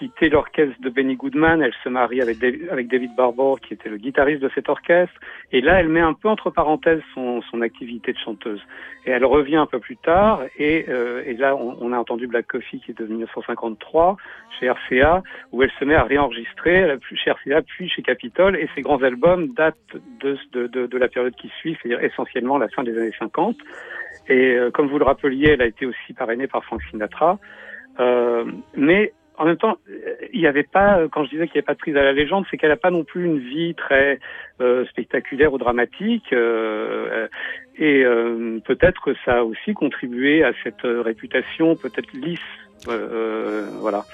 quitté 0.00 0.30
l'orchestre 0.30 0.80
de 0.80 0.88
Benny 0.88 1.14
Goodman, 1.14 1.60
elle 1.60 1.74
se 1.84 1.90
marie 1.90 2.22
avec, 2.22 2.38
Dav- 2.38 2.70
avec 2.70 2.88
David 2.88 3.14
Barbour, 3.14 3.60
qui 3.60 3.74
était 3.74 3.90
le 3.90 3.98
guitariste 3.98 4.40
de 4.40 4.50
cet 4.54 4.70
orchestre. 4.70 5.14
Et 5.52 5.60
là, 5.60 5.78
elle 5.78 5.90
met 5.90 6.00
un 6.00 6.14
peu 6.14 6.28
entre 6.28 6.48
parenthèses 6.48 7.02
son, 7.14 7.42
son 7.42 7.60
activité 7.60 8.14
de 8.14 8.18
chanteuse. 8.18 8.62
Et 9.04 9.10
elle 9.10 9.26
revient 9.26 9.56
un 9.56 9.66
peu 9.66 9.78
plus 9.78 9.98
tard. 9.98 10.42
Et, 10.58 10.86
euh, 10.88 11.22
et 11.26 11.34
là, 11.34 11.54
on, 11.54 11.92
a 11.92 11.98
entendu 11.98 12.26
Black 12.26 12.46
Coffee, 12.46 12.80
qui 12.80 12.92
est 12.92 12.98
de 12.98 13.04
1953, 13.04 14.16
chez 14.58 14.70
RCA, 14.70 15.22
où 15.52 15.62
elle 15.62 15.72
se 15.78 15.84
met 15.84 15.94
à 15.94 16.04
réenregistrer, 16.04 16.96
chez 17.14 17.30
RCA, 17.30 17.60
puis 17.60 17.90
chez 17.90 18.00
Capitol. 18.00 18.56
Et 18.56 18.70
ses 18.74 18.80
grands 18.80 19.02
albums 19.02 19.48
datent 19.48 19.76
de, 20.20 20.38
de, 20.52 20.66
de, 20.66 20.86
de 20.86 20.98
la 20.98 21.08
période 21.08 21.34
qui 21.34 21.52
suit, 21.58 21.76
c'est-à-dire 21.82 22.02
essentiellement 22.02 22.56
la 22.56 22.68
fin 22.68 22.84
des 22.84 22.96
années 22.96 23.14
50. 23.18 23.54
Et 24.28 24.54
euh, 24.54 24.70
comme 24.70 24.88
vous 24.88 24.98
le 24.98 25.04
rappeliez, 25.04 25.50
elle 25.50 25.62
a 25.62 25.66
été 25.66 25.84
aussi 25.84 26.14
parrainée 26.14 26.46
par 26.46 26.64
Frank 26.64 26.80
Sinatra. 26.90 27.38
Euh, 27.98 28.44
mais 28.76 29.12
en 29.40 29.46
même 29.46 29.56
temps, 29.56 29.78
euh, 29.88 30.14
il 30.34 30.40
n'y 30.40 30.46
avait 30.46 30.64
pas, 30.64 30.98
euh, 30.98 31.08
quand 31.08 31.24
je 31.24 31.30
disais 31.30 31.46
qu'il 31.46 31.54
n'y 31.54 31.60
avait 31.60 31.66
pas 31.66 31.72
de 31.72 31.78
prise 31.78 31.96
à 31.96 32.02
la 32.02 32.12
légende, 32.12 32.44
c'est 32.50 32.58
qu'elle 32.58 32.68
n'a 32.68 32.76
pas 32.76 32.90
non 32.90 33.04
plus 33.04 33.24
une 33.24 33.38
vie 33.38 33.74
très 33.74 34.20
euh, 34.60 34.84
spectaculaire 34.86 35.54
ou 35.54 35.58
dramatique. 35.58 36.30
euh, 36.34 37.26
et 37.78 38.04
euh, 38.04 38.58
peut-être 38.66 39.00
que 39.00 39.14
ça 39.24 39.38
a 39.38 39.42
aussi 39.42 39.72
contribué 39.72 40.44
à 40.44 40.52
cette 40.62 40.84
euh, 40.84 41.00
réputation 41.00 41.74
peut-être 41.74 42.12
lisse. 42.12 42.38
voilà. 43.80 44.04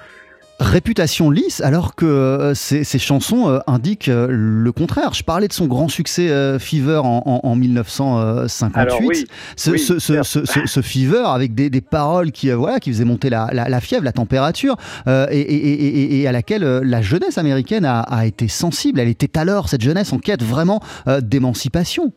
Réputation 0.59 1.31
lisse, 1.31 1.61
alors 1.61 1.95
que 1.95 2.07
euh, 2.07 2.55
ces, 2.55 2.83
ces 2.83 2.99
chansons 2.99 3.51
euh, 3.51 3.59
indiquent 3.66 4.09
euh, 4.09 4.27
le 4.31 4.73
contraire. 4.73 5.12
Je 5.12 5.23
parlais 5.23 5.49
de 5.49 5.53
son 5.53 5.66
grand 5.66 5.88
succès 5.88 6.31
euh, 6.31 6.59
Fever 6.59 6.97
en, 7.05 7.23
en- 7.27 7.40
en 7.47 7.57
1958. 7.57 8.81
Alors 8.81 8.99
oui, 9.03 9.27
ce, 9.55 9.71
oui, 9.73 9.79
ce- 9.79 9.99
ce- 9.99 10.23
ce- 10.23 10.45
ce- 10.47 10.66
ce 10.66 10.81
Fever 10.81 11.25
avec 11.27 11.55
des, 11.55 11.69
des 11.69 11.83
paroles 11.83 12.33
qui, 12.33 12.51
euh, 12.51 12.57
voilà, 12.57 12.81
qui 12.81 12.90
faisaient 12.90 13.05
monter 13.05 13.29
la, 13.29 13.49
la- 13.53 13.69
la 13.69 13.81
fièvre, 13.83 14.05
la 14.05 14.12
température, 14.12 14.77
euh, 15.09 15.27
et, 15.31 15.40
et- 15.40 15.87
et- 16.14 16.21
et- 16.23 16.27
à 16.27 16.33
laquelle 16.33 16.64
euh, 16.64 16.81
la 16.83 17.03
jeunesse 17.03 17.37
américaine 17.37 17.85
a, 17.85 18.01
a 18.01 18.25
été 18.25 18.49
sensible. 18.49 18.99
Elle 18.99 19.09
était 19.09 19.38
alors, 19.38 19.69
cette 19.69 19.83
jeunesse, 19.83 20.14
en 20.14 20.19
quête 20.19 20.42
vraiment 20.42 20.81
euh, 21.07 21.21
d'émancipation. 21.21 22.12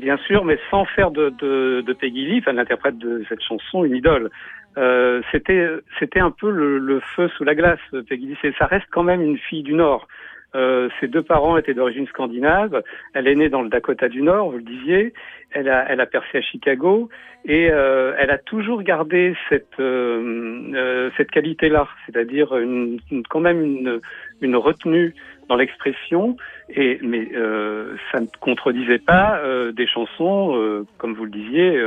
Bien 0.00 0.18
sûr, 0.26 0.44
mais 0.44 0.58
sans 0.70 0.84
faire 0.84 1.10
de, 1.10 1.32
de, 1.40 1.80
de 1.80 1.92
Peggy 1.94 2.26
Lee, 2.26 2.42
l'interprète 2.54 2.98
de 2.98 3.24
cette 3.30 3.40
chanson, 3.40 3.82
une 3.82 3.96
idole. 3.96 4.30
Euh, 4.78 5.22
c'était 5.32 5.68
c'était 5.98 6.20
un 6.20 6.30
peu 6.30 6.50
le, 6.50 6.78
le 6.78 7.00
feu 7.00 7.28
sous 7.36 7.44
la 7.44 7.54
glace. 7.54 7.80
Peggy 8.08 8.36
ça 8.58 8.66
reste 8.66 8.86
quand 8.90 9.02
même 9.02 9.22
une 9.22 9.38
fille 9.38 9.62
du 9.62 9.74
Nord. 9.74 10.06
Euh, 10.54 10.88
ses 11.00 11.08
deux 11.08 11.22
parents 11.22 11.58
étaient 11.58 11.74
d'origine 11.74 12.06
scandinave. 12.06 12.82
Elle 13.14 13.28
est 13.28 13.34
née 13.34 13.48
dans 13.48 13.62
le 13.62 13.68
Dakota 13.68 14.08
du 14.08 14.22
Nord, 14.22 14.50
vous 14.50 14.58
le 14.58 14.62
disiez. 14.62 15.12
Elle 15.50 15.68
a, 15.68 15.86
elle 15.88 16.00
a 16.00 16.06
percé 16.06 16.38
à 16.38 16.40
Chicago 16.40 17.08
et 17.44 17.68
euh, 17.70 18.14
elle 18.18 18.30
a 18.30 18.38
toujours 18.38 18.82
gardé 18.82 19.34
cette 19.48 19.78
euh, 19.80 20.72
euh, 20.74 21.10
cette 21.16 21.30
qualité-là, 21.30 21.88
c'est-à-dire 22.04 22.56
une, 22.56 22.98
quand 23.28 23.40
même 23.40 23.62
une, 23.62 24.00
une 24.40 24.56
retenue 24.56 25.14
dans 25.48 25.56
l'expression. 25.56 26.36
Et 26.70 26.98
mais 27.02 27.28
euh, 27.34 27.96
ça 28.10 28.20
ne 28.20 28.26
contredisait 28.40 28.98
pas 28.98 29.38
euh, 29.38 29.72
des 29.72 29.86
chansons, 29.86 30.56
euh, 30.56 30.84
comme 30.98 31.14
vous 31.14 31.24
le 31.24 31.30
disiez, 31.30 31.80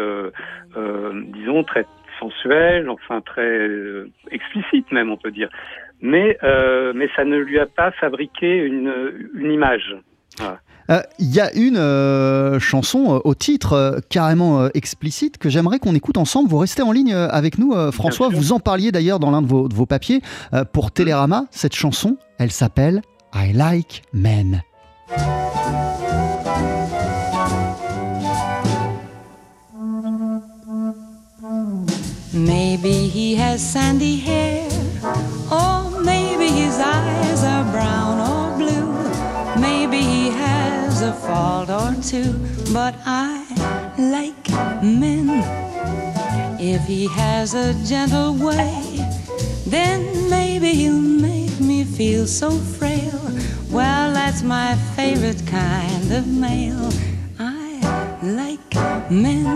disons 1.34 1.64
très 1.64 1.86
sensuelles, 2.20 2.90
enfin 2.90 3.22
très 3.22 3.42
euh, 3.42 4.12
explicites 4.32 4.92
même, 4.92 5.10
on 5.12 5.18
peut 5.18 5.32
dire. 5.32 5.50
Mais 6.02 6.38
euh, 6.44 6.94
mais 6.96 7.10
ça 7.16 7.26
ne 7.26 7.38
lui 7.38 7.60
a 7.60 7.66
pas 7.66 7.92
fabriqué 7.92 8.58
une, 8.58 8.94
une 9.36 9.52
image. 9.52 9.96
Voilà. 10.38 10.60
Euh, 10.90 11.02
Il 11.20 11.34
y 11.34 11.40
a 11.40 11.54
une 11.54 11.78
euh, 11.78 12.60
chanson 12.60 13.22
au 13.24 13.36
titre 13.36 14.00
carrément 14.10 14.68
explicite 14.74 15.38
que 15.38 15.50
j'aimerais 15.50 15.80
qu'on 15.80 15.94
écoute 15.96 16.18
ensemble. 16.18 16.50
Vous 16.50 16.58
restez 16.58 16.82
en 16.82 16.92
ligne 16.92 17.14
avec 17.14 17.58
nous, 17.58 17.74
François. 17.92 18.30
Vous 18.30 18.54
en 18.54 18.60
parliez 18.60 18.92
d'ailleurs 18.92 19.20
dans 19.20 19.32
l'un 19.32 19.42
de 19.42 19.48
vos, 19.48 19.68
de 19.68 19.76
vos 19.76 19.86
papiers 19.86 20.22
pour 20.74 20.92
Télérama. 20.92 21.46
Cette 21.52 21.76
chanson, 21.76 22.18
elle 22.40 22.52
s'appelle 22.52 23.02
I 23.36 23.54
Like 23.54 24.02
Men. 24.14 24.62
Maybe 32.40 33.10
he 33.10 33.36
has 33.36 33.62
sandy 33.62 34.16
hair, 34.16 34.70
or 35.52 36.00
maybe 36.02 36.48
his 36.48 36.80
eyes 36.80 37.44
are 37.44 37.70
brown 37.70 38.18
or 38.32 38.58
blue. 38.58 39.60
Maybe 39.60 40.02
he 40.02 40.30
has 40.30 41.02
a 41.02 41.12
fault 41.12 41.70
or 41.70 41.94
two, 42.02 42.32
but 42.72 42.96
I 43.06 43.46
like 43.98 44.50
men. 44.82 45.30
If 46.60 46.84
he 46.86 47.08
has 47.10 47.54
a 47.56 47.74
gentle 47.86 48.34
way, 48.34 49.06
then 49.68 50.30
maybe 50.30 50.70
he'll 50.70 50.94
make 50.94 51.60
me 51.60 51.84
feel 51.84 52.26
so 52.26 52.52
frail. 52.52 53.20
Well, 53.70 54.14
that's 54.14 54.44
my 54.44 54.76
favorite 54.96 55.46
kind 55.46 56.12
of 56.14 56.26
male. 56.26 56.90
Like 58.22 58.76
men. 59.10 59.48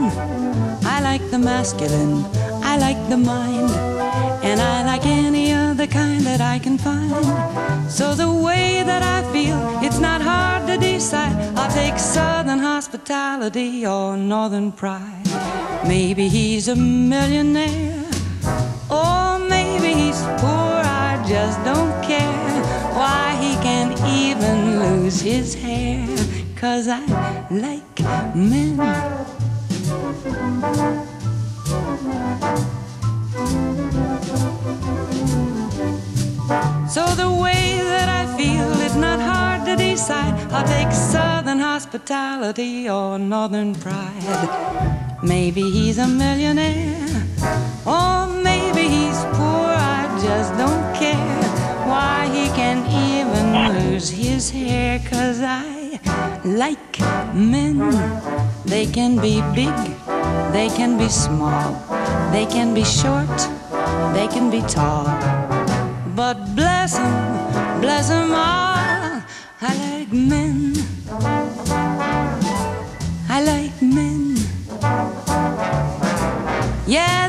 I 0.85 1.01
like 1.01 1.29
the 1.31 1.37
masculine, 1.37 2.23
I 2.63 2.77
like 2.77 3.09
the 3.09 3.17
mind, 3.17 3.69
and 4.41 4.61
I 4.61 4.85
like 4.85 5.05
any 5.05 5.51
other 5.51 5.85
kind 5.85 6.21
that 6.21 6.39
I 6.39 6.59
can 6.59 6.77
find. 6.77 7.11
So 7.91 8.15
the 8.15 8.31
way 8.31 8.81
that 8.85 9.03
I 9.03 9.29
feel, 9.33 9.59
it's 9.83 9.99
not 9.99 10.21
hard 10.21 10.65
to 10.67 10.77
decide. 10.77 11.35
I'll 11.57 11.69
take 11.73 11.99
southern 11.99 12.59
hospitality 12.59 13.85
or 13.85 14.15
northern 14.15 14.71
pride. 14.71 15.27
Maybe 15.85 16.29
he's 16.29 16.69
a 16.69 16.75
millionaire, 16.75 18.05
or 18.89 19.39
maybe 19.39 19.93
he's 19.93 20.21
poor, 20.39 20.79
I 21.07 21.21
just 21.27 21.61
don't 21.65 22.01
care. 22.01 22.63
Why 22.95 23.35
he 23.41 23.55
can 23.61 23.91
even 24.07 24.79
lose 24.79 25.19
his 25.19 25.53
hair, 25.53 26.07
cause 26.55 26.87
I 26.87 27.03
like 27.51 27.92
men. 28.35 28.77
So 36.89 37.05
the 37.15 37.31
way 37.31 37.79
that 37.81 38.09
I 38.09 38.37
feel, 38.37 38.69
it's 38.81 38.95
not 38.95 39.19
hard 39.19 39.65
to 39.65 39.75
decide. 39.75 40.33
I'll 40.51 40.67
take 40.67 40.91
southern 40.91 41.59
hospitality 41.59 42.89
or 42.89 43.17
northern 43.17 43.73
pride. 43.73 45.19
Maybe 45.23 45.61
he's 45.71 45.97
a 45.97 46.07
millionaire, 46.07 47.25
or 47.85 48.27
maybe 48.27 48.83
he's 48.95 49.19
poor, 49.37 49.69
I 49.97 50.05
just 50.21 50.51
don't 50.57 50.95
care. 50.95 51.43
Why 51.87 52.27
he 52.27 52.47
can 52.55 52.85
even 53.09 53.45
lose 53.73 54.09
his 54.09 54.49
hair, 54.49 54.99
cause 55.09 55.41
I 55.41 55.82
like 56.43 56.99
men. 57.33 57.77
They 58.65 58.85
can 58.85 59.17
be 59.17 59.41
big, 59.53 59.75
they 60.51 60.69
can 60.69 60.97
be 60.97 61.09
small, 61.09 61.75
they 62.31 62.45
can 62.45 62.73
be 62.73 62.83
short, 62.83 63.37
they 64.13 64.27
can 64.27 64.49
be 64.49 64.61
tall. 64.75 65.05
But 66.15 66.37
bless 66.55 66.91
'em, 66.97 67.13
bless 67.81 68.09
'em 68.09 68.31
all. 68.33 69.21
I 69.61 69.71
like 69.87 70.11
men. 70.11 70.73
I 73.29 73.37
like 73.51 73.77
men. 73.81 74.35
Yes, 76.85 77.22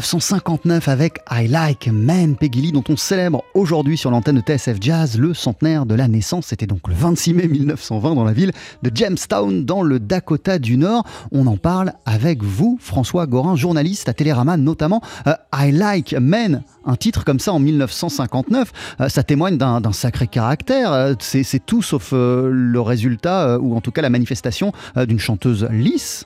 1959 0.00 0.88
avec 0.88 1.18
I 1.30 1.46
Like 1.46 1.86
Men, 1.92 2.34
Peggy 2.34 2.62
Lee, 2.62 2.72
dont 2.72 2.82
on 2.88 2.96
célèbre 2.96 3.44
aujourd'hui 3.52 3.98
sur 3.98 4.10
l'antenne 4.10 4.36
de 4.36 4.40
TSF 4.40 4.78
Jazz 4.80 5.18
le 5.18 5.34
centenaire 5.34 5.84
de 5.84 5.94
la 5.94 6.08
naissance. 6.08 6.46
C'était 6.46 6.66
donc 6.66 6.88
le 6.88 6.94
26 6.94 7.34
mai 7.34 7.48
1920 7.48 8.14
dans 8.14 8.24
la 8.24 8.32
ville 8.32 8.52
de 8.82 8.90
Jamestown, 8.94 9.66
dans 9.66 9.82
le 9.82 10.00
Dakota 10.00 10.58
du 10.58 10.78
Nord. 10.78 11.04
On 11.32 11.46
en 11.46 11.58
parle 11.58 11.92
avec 12.06 12.42
vous, 12.42 12.78
François 12.80 13.26
Gorin, 13.26 13.56
journaliste 13.56 14.08
à 14.08 14.14
Télérama 14.14 14.56
notamment. 14.56 15.02
Euh, 15.26 15.34
I 15.54 15.70
Like 15.70 16.14
Men, 16.18 16.62
un 16.86 16.96
titre 16.96 17.26
comme 17.26 17.38
ça 17.38 17.52
en 17.52 17.58
1959, 17.58 18.96
euh, 19.02 19.08
ça 19.10 19.22
témoigne 19.22 19.58
d'un 19.58 19.92
sacré 19.92 20.28
caractère. 20.28 20.92
Euh, 20.94 21.12
c'est 21.20 21.66
tout 21.66 21.82
sauf 21.82 22.12
le 22.12 22.80
résultat, 22.80 23.58
ou 23.58 23.76
en 23.76 23.82
tout 23.82 23.90
cas 23.90 24.00
la 24.00 24.08
manifestation 24.10 24.72
d'une 24.96 25.20
chanteuse 25.20 25.68
lisse. 25.70 26.24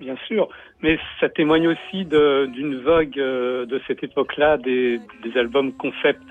Bien 0.00 0.16
sûr, 0.26 0.48
mais 0.82 0.98
ça 1.20 1.28
témoigne 1.28 1.68
aussi 1.68 2.04
d'une 2.04 2.80
vogue 2.82 3.18
euh, 3.18 3.66
de 3.66 3.80
cette 3.86 4.02
époque-là 4.02 4.56
des, 4.56 5.00
des, 5.22 5.38
albums 5.38 5.72
concept 5.72 6.22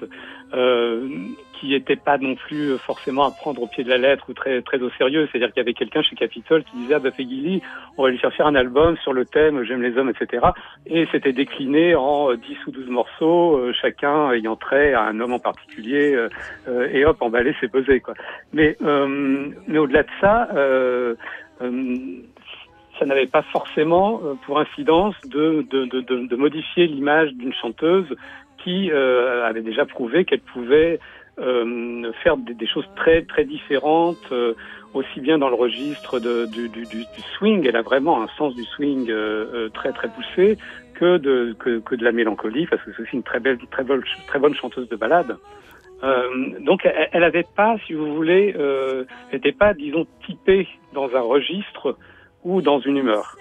euh, 0.54 1.08
qui 1.54 1.70
n'étaient 1.70 1.96
pas 1.96 2.18
non 2.18 2.36
plus 2.36 2.78
forcément 2.78 3.26
à 3.26 3.32
prendre 3.32 3.62
au 3.62 3.68
pied 3.68 3.84
de 3.84 3.90
la 3.90 3.98
lettre 3.98 4.26
ou 4.30 4.34
très 4.34 4.62
très 4.62 4.82
au 4.82 4.90
sérieux. 4.92 5.28
C'est-à-dire 5.30 5.50
qu'il 5.50 5.58
y 5.58 5.66
avait 5.66 5.74
quelqu'un 5.74 6.02
chez 6.02 6.16
Capitol 6.16 6.64
qui 6.64 6.78
disait 6.78 6.96
ah 6.96 7.00
bah 7.00 7.10
Lee, 7.20 7.62
on 7.98 8.04
va 8.04 8.10
lui 8.10 8.18
faire 8.18 8.34
faire 8.34 8.48
un 8.48 8.56
album 8.56 8.98
sur 8.98 9.14
le 9.14 9.26
thème 9.26 9.64
j'aime 9.64 9.82
les 9.82 9.98
hommes, 9.98 10.10
etc. 10.10 10.48
Et 10.88 11.06
c'était 11.12 11.34
décliné 11.34 11.96
en 11.96 12.34
10 12.34 12.42
ou 12.68 12.72
12 12.72 12.90
morceaux, 12.90 13.58
euh, 13.58 13.74
chacun 13.80 14.32
ayant 14.32 14.56
trait 14.56 14.94
à 14.94 15.04
un 15.04 15.20
homme 15.20 15.34
en 15.34 15.40
particulier, 15.40 16.16
euh, 16.68 16.90
et 16.92 17.06
hop, 17.06 17.22
emballé, 17.22 17.54
c'est 17.60 17.72
posé 17.72 18.00
quoi. 18.00 18.14
Mais 18.54 18.78
mais 18.82 19.78
au-delà 19.78 20.04
de 20.04 20.10
ça 20.22 20.48
ça 23.00 23.06
n'avait 23.06 23.28
pas 23.28 23.42
forcément 23.42 24.22
euh, 24.24 24.34
pour 24.46 24.60
incidence 24.60 25.16
de, 25.26 26.36
modifier 26.36 26.88
l'image 26.88 27.32
d'une 27.34 27.54
chanteuse 27.54 28.14
qui 28.64 28.92
euh, 28.92 29.48
avait 29.48 29.62
déjà 29.62 29.86
prouvé 29.86 30.26
qu'elle 30.26 30.42
pouvait 30.42 31.00
euh, 31.40 32.12
faire 32.22 32.36
des, 32.36 32.68
choses 32.68 32.88
très 32.98 33.22
très 33.22 33.46
différentes, 33.46 34.34
aussi 34.94 35.22
bien 35.22 35.38
dans 35.38 35.48
le 35.48 35.56
registre 35.56 36.20
du, 36.20 36.70
swing, 37.38 37.66
elle 37.66 37.78
a 37.78 37.82
vraiment 37.82 38.22
un 38.22 38.28
sens 38.38 38.54
du 38.56 38.64
swing 38.64 39.10
très 39.74 39.94
très 39.94 40.10
poussé, 40.10 40.58
que 40.96 41.18
de, 41.18 41.56
que, 41.58 41.96
de 41.96 42.04
la 42.04 42.12
mélancolie, 42.12 42.68
parce 42.68 42.84
que 42.84 42.92
c'est 42.94 43.04
aussi 43.04 43.16
une 43.16 43.24
très 43.24 43.40
belle, 43.40 43.58
très 43.72 43.84
bonne, 43.84 44.04
très 44.28 44.40
bonne 44.40 44.54
chanteuse 44.54 44.90
de 44.90 44.98
ballade. 44.98 45.38
donc 46.60 46.86
elle 46.86 47.22
n'avait 47.22 47.48
pas, 47.56 47.78
si 47.88 47.94
vous 47.94 48.14
voulez, 48.14 48.54
n'était 49.32 49.54
pas, 49.54 49.74
disons, 49.74 50.06
typée 50.26 50.68
dans 50.94 51.16
un 51.16 51.22
registre 51.22 51.96
ou 52.46 52.62
dans 52.62 52.80
une 52.80 52.98
humeur. 52.98 53.38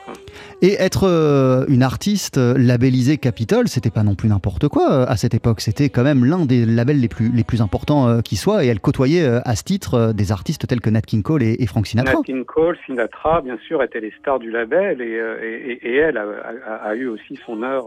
Et 0.61 0.75
être 0.75 1.05
euh, 1.05 1.65
une 1.69 1.83
artiste 1.83 2.39
euh, 2.39 2.55
labellisée 2.57 3.17
Capitol, 3.17 3.69
c'était 3.69 3.91
pas 3.91 4.03
non 4.03 4.17
plus 4.17 4.29
n'importe 4.29 4.69
quoi 4.69 4.93
euh, 4.93 5.07
à 5.07 5.17
cette 5.17 5.35
époque. 5.35 5.61
C'était 5.61 5.89
quand 5.89 6.03
même 6.03 6.25
l'un 6.25 6.47
des 6.47 6.67
labels 6.67 7.01
les 7.01 7.09
plus, 7.09 7.31
les 7.33 7.45
plus 7.45 7.63
importants 7.63 8.21
qui 8.23 8.37
soit. 8.37 8.65
Et 8.65 8.69
elle 8.69 8.81
côtoyait 8.81 9.25
à 9.27 9.55
ce 9.55 9.63
titre 9.63 10.13
des 10.13 10.33
artistes 10.33 10.67
tels 10.67 10.81
que 10.81 10.91
Nat 10.91 11.03
King 11.03 11.23
Cole 11.23 11.43
et, 11.43 11.67
Frank 11.67 11.87
Sinatra. 11.87 12.15
Nat 12.15 12.23
King 12.25 12.45
Cole, 12.45 12.77
Sinatra, 12.87 13.41
bien 13.41 13.59
sûr, 13.67 13.83
étaient 13.83 14.01
les 14.01 14.13
stars 14.19 14.39
du 14.39 14.51
label. 14.51 15.01
Et, 15.01 15.79
et, 15.83 15.97
elle 15.97 16.19
a, 16.19 16.95
eu 16.95 17.07
aussi 17.07 17.39
son 17.45 17.63
heure 17.63 17.87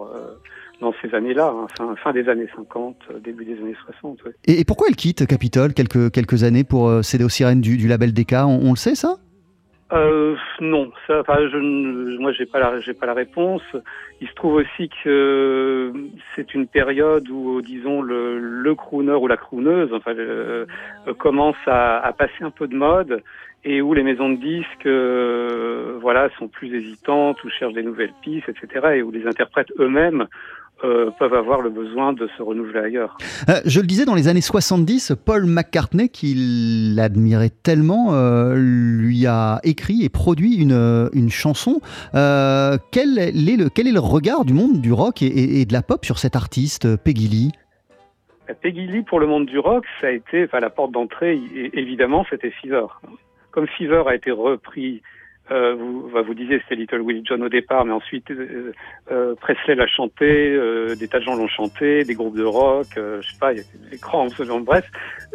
dans 0.79 0.93
ces 1.01 1.13
années-là, 1.13 1.53
hein, 1.79 1.95
fin, 2.01 2.13
des 2.13 2.29
années 2.29 2.47
50, 2.55 2.95
début 3.23 3.45
des 3.45 3.57
années 3.59 3.75
60. 4.01 4.19
Et, 4.47 4.63
pourquoi 4.65 4.87
elle 4.89 4.95
quitte 4.95 5.25
Capitol 5.27 5.73
quelques, 5.73 6.11
quelques 6.11 6.43
années 6.43 6.63
pour 6.63 7.03
céder 7.03 7.23
aux 7.23 7.29
sirènes 7.29 7.61
du, 7.61 7.77
du 7.77 7.87
label 7.87 8.13
Decca? 8.13 8.47
On 8.47 8.69
le 8.69 8.77
sait 8.77 8.95
ça? 8.95 9.17
Euh, 9.93 10.35
non, 10.61 10.91
ça, 11.05 11.19
enfin, 11.19 11.37
je, 11.51 11.57
moi 12.19 12.31
j'ai 12.31 12.45
pas 12.45 12.59
la, 12.59 12.79
j'ai 12.79 12.93
pas 12.93 13.05
la 13.05 13.13
réponse. 13.13 13.63
Il 14.21 14.27
se 14.27 14.33
trouve 14.33 14.55
aussi 14.55 14.89
que 15.03 15.91
c'est 16.35 16.53
une 16.53 16.67
période 16.67 17.27
où, 17.29 17.61
disons, 17.61 18.01
le, 18.01 18.39
le 18.39 18.75
crooner 18.75 19.13
ou 19.13 19.27
la 19.27 19.37
crooneuse, 19.37 19.91
enfin, 19.93 20.13
euh, 20.15 20.65
commence 21.17 21.57
à, 21.65 21.99
à, 21.99 22.13
passer 22.13 22.41
un 22.41 22.51
peu 22.51 22.67
de 22.67 22.75
mode 22.75 23.21
et 23.63 23.81
où 23.81 23.93
les 23.93 24.03
maisons 24.03 24.29
de 24.29 24.37
disques, 24.37 24.85
euh, 24.85 25.97
voilà, 26.01 26.29
sont 26.37 26.47
plus 26.47 26.73
hésitantes 26.75 27.43
ou 27.43 27.49
cherchent 27.49 27.73
des 27.73 27.83
nouvelles 27.83 28.13
pistes, 28.21 28.49
etc. 28.49 28.95
Et 28.95 29.01
où 29.03 29.11
les 29.11 29.27
interprètes 29.27 29.71
eux-mêmes 29.79 30.27
euh, 30.83 31.11
peuvent 31.19 31.33
avoir 31.33 31.61
le 31.61 31.69
besoin 31.69 32.13
de 32.13 32.27
se 32.37 32.41
renouveler 32.41 32.79
ailleurs. 32.79 33.17
Euh, 33.49 33.61
je 33.65 33.79
le 33.79 33.87
disais, 33.87 34.05
dans 34.05 34.15
les 34.15 34.27
années 34.27 34.41
70, 34.41 35.13
Paul 35.25 35.45
McCartney, 35.45 36.09
qui 36.09 36.33
l'admirait 36.95 37.49
tellement, 37.49 38.13
euh, 38.13 38.55
lui 38.55 39.27
a 39.27 39.59
écrit 39.63 40.03
et 40.03 40.09
produit 40.09 40.55
une, 40.55 41.09
une 41.13 41.29
chanson. 41.29 41.81
quel, 42.13 43.19
est 43.19 43.31
le, 43.31 43.69
quel 43.69 43.87
est 43.87 43.91
le 43.91 43.99
regard 43.99 44.45
du 44.45 44.53
monde 44.53 44.81
du 44.81 44.91
rock 44.91 45.21
et, 45.21 45.65
de 45.65 45.73
la 45.73 45.81
pop 45.81 46.03
sur 46.03 46.17
cet 46.17 46.35
artiste, 46.35 46.97
Peggy 46.97 47.27
Lee? 47.27 47.51
Peggy 48.61 48.87
Lee, 48.87 49.03
pour 49.03 49.19
le 49.19 49.27
monde 49.27 49.45
du 49.45 49.59
rock, 49.59 49.85
ça 49.99 50.07
a 50.07 50.11
été, 50.11 50.45
enfin, 50.45 50.59
la 50.59 50.69
porte 50.69 50.91
d'entrée, 50.91 51.39
évidemment, 51.73 52.25
c'était 52.29 52.51
Fever. 52.51 52.87
Comme 53.51 53.67
Fever 53.67 54.03
a 54.07 54.15
été 54.15 54.31
repris 54.31 55.01
euh, 55.51 55.75
vous, 55.75 56.09
bah, 56.13 56.21
vous 56.21 56.33
disiez 56.33 56.59
c'était 56.59 56.75
Little 56.75 57.01
Willie 57.01 57.23
John 57.25 57.43
au 57.43 57.49
départ, 57.49 57.83
mais 57.83 57.91
ensuite 57.91 58.31
euh, 58.31 58.71
euh 59.11 59.35
Presley 59.35 59.75
l'a 59.75 59.87
chanté, 59.87 60.25
euh, 60.25 60.95
des 60.95 61.07
tas 61.07 61.19
de 61.19 61.25
gens 61.25 61.35
l'ont 61.35 61.47
chanté, 61.47 62.03
des 62.03 62.13
groupes 62.13 62.37
de 62.37 62.43
rock, 62.43 62.87
je 62.95 63.21
sais 63.21 63.39
pas, 63.39 63.51
il 63.51 63.57
y 63.57 63.61
a 63.61 63.89
des 63.89 63.97
grands, 63.97 64.27
bref. 64.61 64.85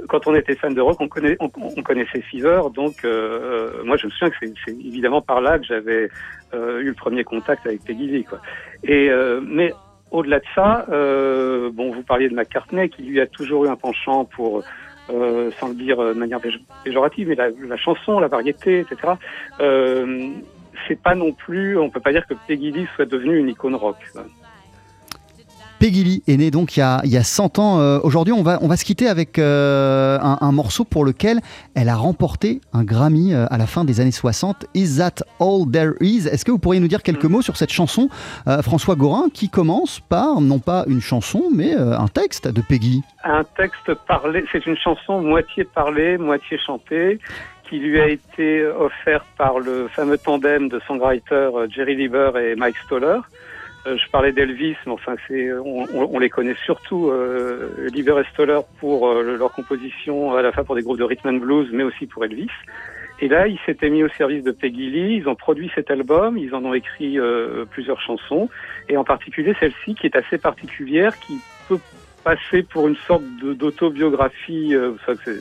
Quand 0.08 0.26
on 0.26 0.34
était 0.34 0.54
fan 0.54 0.72
de 0.72 0.80
rock, 0.80 0.96
on, 1.00 1.08
connaît, 1.08 1.36
on, 1.40 1.50
on 1.54 1.82
connaissait 1.82 2.22
Fever, 2.22 2.62
donc 2.74 3.04
moi 3.04 3.96
je 3.96 4.06
me 4.06 4.10
souviens 4.10 4.30
que 4.30 4.36
c'est 4.40 4.72
évidemment 4.72 5.20
par 5.20 5.40
là 5.40 5.58
que 5.58 5.64
j'avais 5.64 6.08
eu 6.54 6.88
le 6.88 6.94
premier 6.94 7.24
contact 7.24 7.66
avec 7.66 7.84
Peggy 7.84 8.06
Lee, 8.06 8.24
quoi. 8.24 8.40
Et 8.84 9.10
mais 9.42 9.72
au-delà 10.10 10.38
de 10.38 10.44
ça, 10.54 10.86
bon, 11.72 11.92
vous 11.92 12.02
parliez 12.02 12.28
de 12.28 12.34
McCartney 12.34 12.88
qui 12.88 13.02
lui 13.02 13.20
a 13.20 13.26
toujours 13.26 13.66
eu 13.66 13.68
un 13.68 13.76
penchant 13.76 14.24
pour 14.24 14.62
euh, 15.10 15.50
sans 15.58 15.68
le 15.68 15.74
dire 15.74 15.98
de 15.98 16.12
manière 16.12 16.40
péjorative, 16.84 17.28
mais 17.28 17.34
la, 17.34 17.76
chanson, 17.76 18.18
la 18.18 18.28
variété, 18.28 18.80
etc. 18.80 19.14
Euh, 19.60 20.30
c'est 20.86 21.00
pas 21.00 21.14
non 21.14 21.32
plus, 21.32 21.78
on 21.78 21.90
peut 21.90 22.00
pas 22.00 22.12
dire 22.12 22.26
que 22.26 22.34
Peggy 22.46 22.70
Lee 22.72 22.86
soit 22.94 23.06
devenue 23.06 23.38
une 23.38 23.48
icône 23.48 23.74
rock. 23.74 23.96
Peggy 25.78 26.04
Lee 26.04 26.22
est 26.26 26.38
née 26.38 26.50
donc 26.50 26.76
il 26.76 26.80
y 26.80 26.82
a, 26.82 27.00
il 27.04 27.10
y 27.10 27.18
a 27.18 27.22
100 27.22 27.58
ans. 27.58 27.80
Euh, 27.80 27.98
aujourd'hui, 28.02 28.32
on 28.32 28.42
va, 28.42 28.58
on 28.62 28.68
va 28.68 28.76
se 28.76 28.84
quitter 28.84 29.08
avec 29.08 29.38
euh, 29.38 30.18
un, 30.20 30.52
morceau 30.52 30.84
pour 30.84 31.04
lequel 31.04 31.40
elle 31.74 31.90
a 31.90 31.96
remporté 31.96 32.60
un 32.72 32.82
Grammy 32.82 33.34
euh, 33.34 33.44
à 33.50 33.58
la 33.58 33.66
fin 33.66 33.84
des 33.84 34.00
années 34.00 34.10
60. 34.10 34.66
Is 34.74 34.96
That 34.96 35.22
All 35.38 35.70
There 35.70 35.92
Is? 36.00 36.28
Est-ce 36.28 36.46
que 36.46 36.50
vous 36.50 36.58
pourriez 36.58 36.80
nous 36.80 36.88
dire 36.88 37.02
quelques 37.02 37.26
mots 37.26 37.42
sur 37.42 37.56
cette 37.56 37.72
chanson, 37.72 38.08
François 38.62 38.94
Gorin, 38.94 39.28
qui 39.32 39.50
commence 39.50 40.00
par 40.00 40.40
non 40.40 40.58
pas 40.58 40.84
une 40.88 41.00
chanson, 41.00 41.44
mais 41.54 41.74
un 41.74 42.08
texte 42.08 42.48
de 42.48 42.62
Peggy 42.62 43.02
Un 43.24 43.44
texte 43.44 43.92
parlé, 44.06 44.44
c'est 44.52 44.64
une 44.66 44.76
chanson 44.76 45.20
moitié 45.20 45.64
parlée, 45.64 46.16
moitié 46.16 46.58
chantée 46.58 47.18
qui 47.68 47.78
lui 47.78 48.00
a 48.00 48.08
été 48.08 48.64
offerte 48.64 49.26
par 49.36 49.58
le 49.58 49.88
fameux 49.88 50.18
tandem 50.18 50.68
de 50.68 50.80
songwriters 50.86 51.68
Jerry 51.68 51.96
Lieber 51.96 52.30
et 52.36 52.54
Mike 52.54 52.76
Stoller. 52.84 53.18
Euh, 53.86 53.96
je 53.96 54.10
parlais 54.10 54.32
d'Elvis, 54.32 54.76
mais 54.84 54.92
enfin, 54.92 55.14
c'est, 55.28 55.52
on, 55.52 55.86
on, 55.94 56.18
les 56.18 56.28
connaît 56.28 56.56
surtout, 56.64 57.08
euh, 57.08 57.88
Lieber 57.92 58.22
Stoller, 58.32 58.60
pour 58.80 59.08
euh, 59.08 59.36
leur 59.36 59.52
composition 59.52 60.34
à 60.34 60.42
la 60.42 60.50
fois 60.50 60.64
pour 60.64 60.74
des 60.74 60.82
groupes 60.82 60.98
de 60.98 61.04
rhythm 61.04 61.28
and 61.28 61.38
blues, 61.38 61.68
mais 61.72 61.84
aussi 61.84 62.06
pour 62.06 62.24
Elvis. 62.24 62.50
Et 63.20 63.28
là, 63.28 63.46
ils 63.46 63.58
s'étaient 63.64 63.88
mis 63.88 64.02
au 64.02 64.08
service 64.08 64.42
de 64.42 64.50
Peggy 64.50 64.90
Lee, 64.90 65.16
ils 65.16 65.28
ont 65.28 65.36
produit 65.36 65.70
cet 65.74 65.90
album, 65.90 66.36
ils 66.36 66.54
en 66.54 66.64
ont 66.64 66.74
écrit 66.74 67.18
euh, 67.18 67.64
plusieurs 67.64 68.00
chansons, 68.00 68.50
et 68.88 68.96
en 68.96 69.04
particulier 69.04 69.54
celle-ci 69.60 69.94
qui 69.94 70.06
est 70.06 70.16
assez 70.16 70.36
particulière, 70.36 71.18
qui 71.20 71.38
peut 71.68 71.78
passer 72.26 72.64
pour 72.64 72.88
une 72.88 72.96
sorte 73.06 73.22
d'autobiographie, 73.40 74.74
euh, 74.74 74.94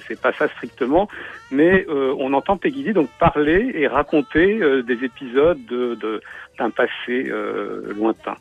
c'est 0.07 0.21
pas 0.21 0.31
ça 0.33 0.47
strictement, 0.49 1.07
mais 1.49 1.83
euh, 1.89 2.13
on 2.19 2.31
entend 2.33 2.57
Peggy 2.57 2.83
Lee 2.83 2.93
donc 2.93 3.09
parler 3.19 3.71
et 3.73 3.87
raconter 3.87 4.61
euh, 4.61 4.83
des 4.83 5.03
épisodes 5.03 5.57
d'un 5.65 5.95
de, 5.95 6.21
d'un 6.59 6.69
passé 6.69 7.31
lointain. 7.97 8.35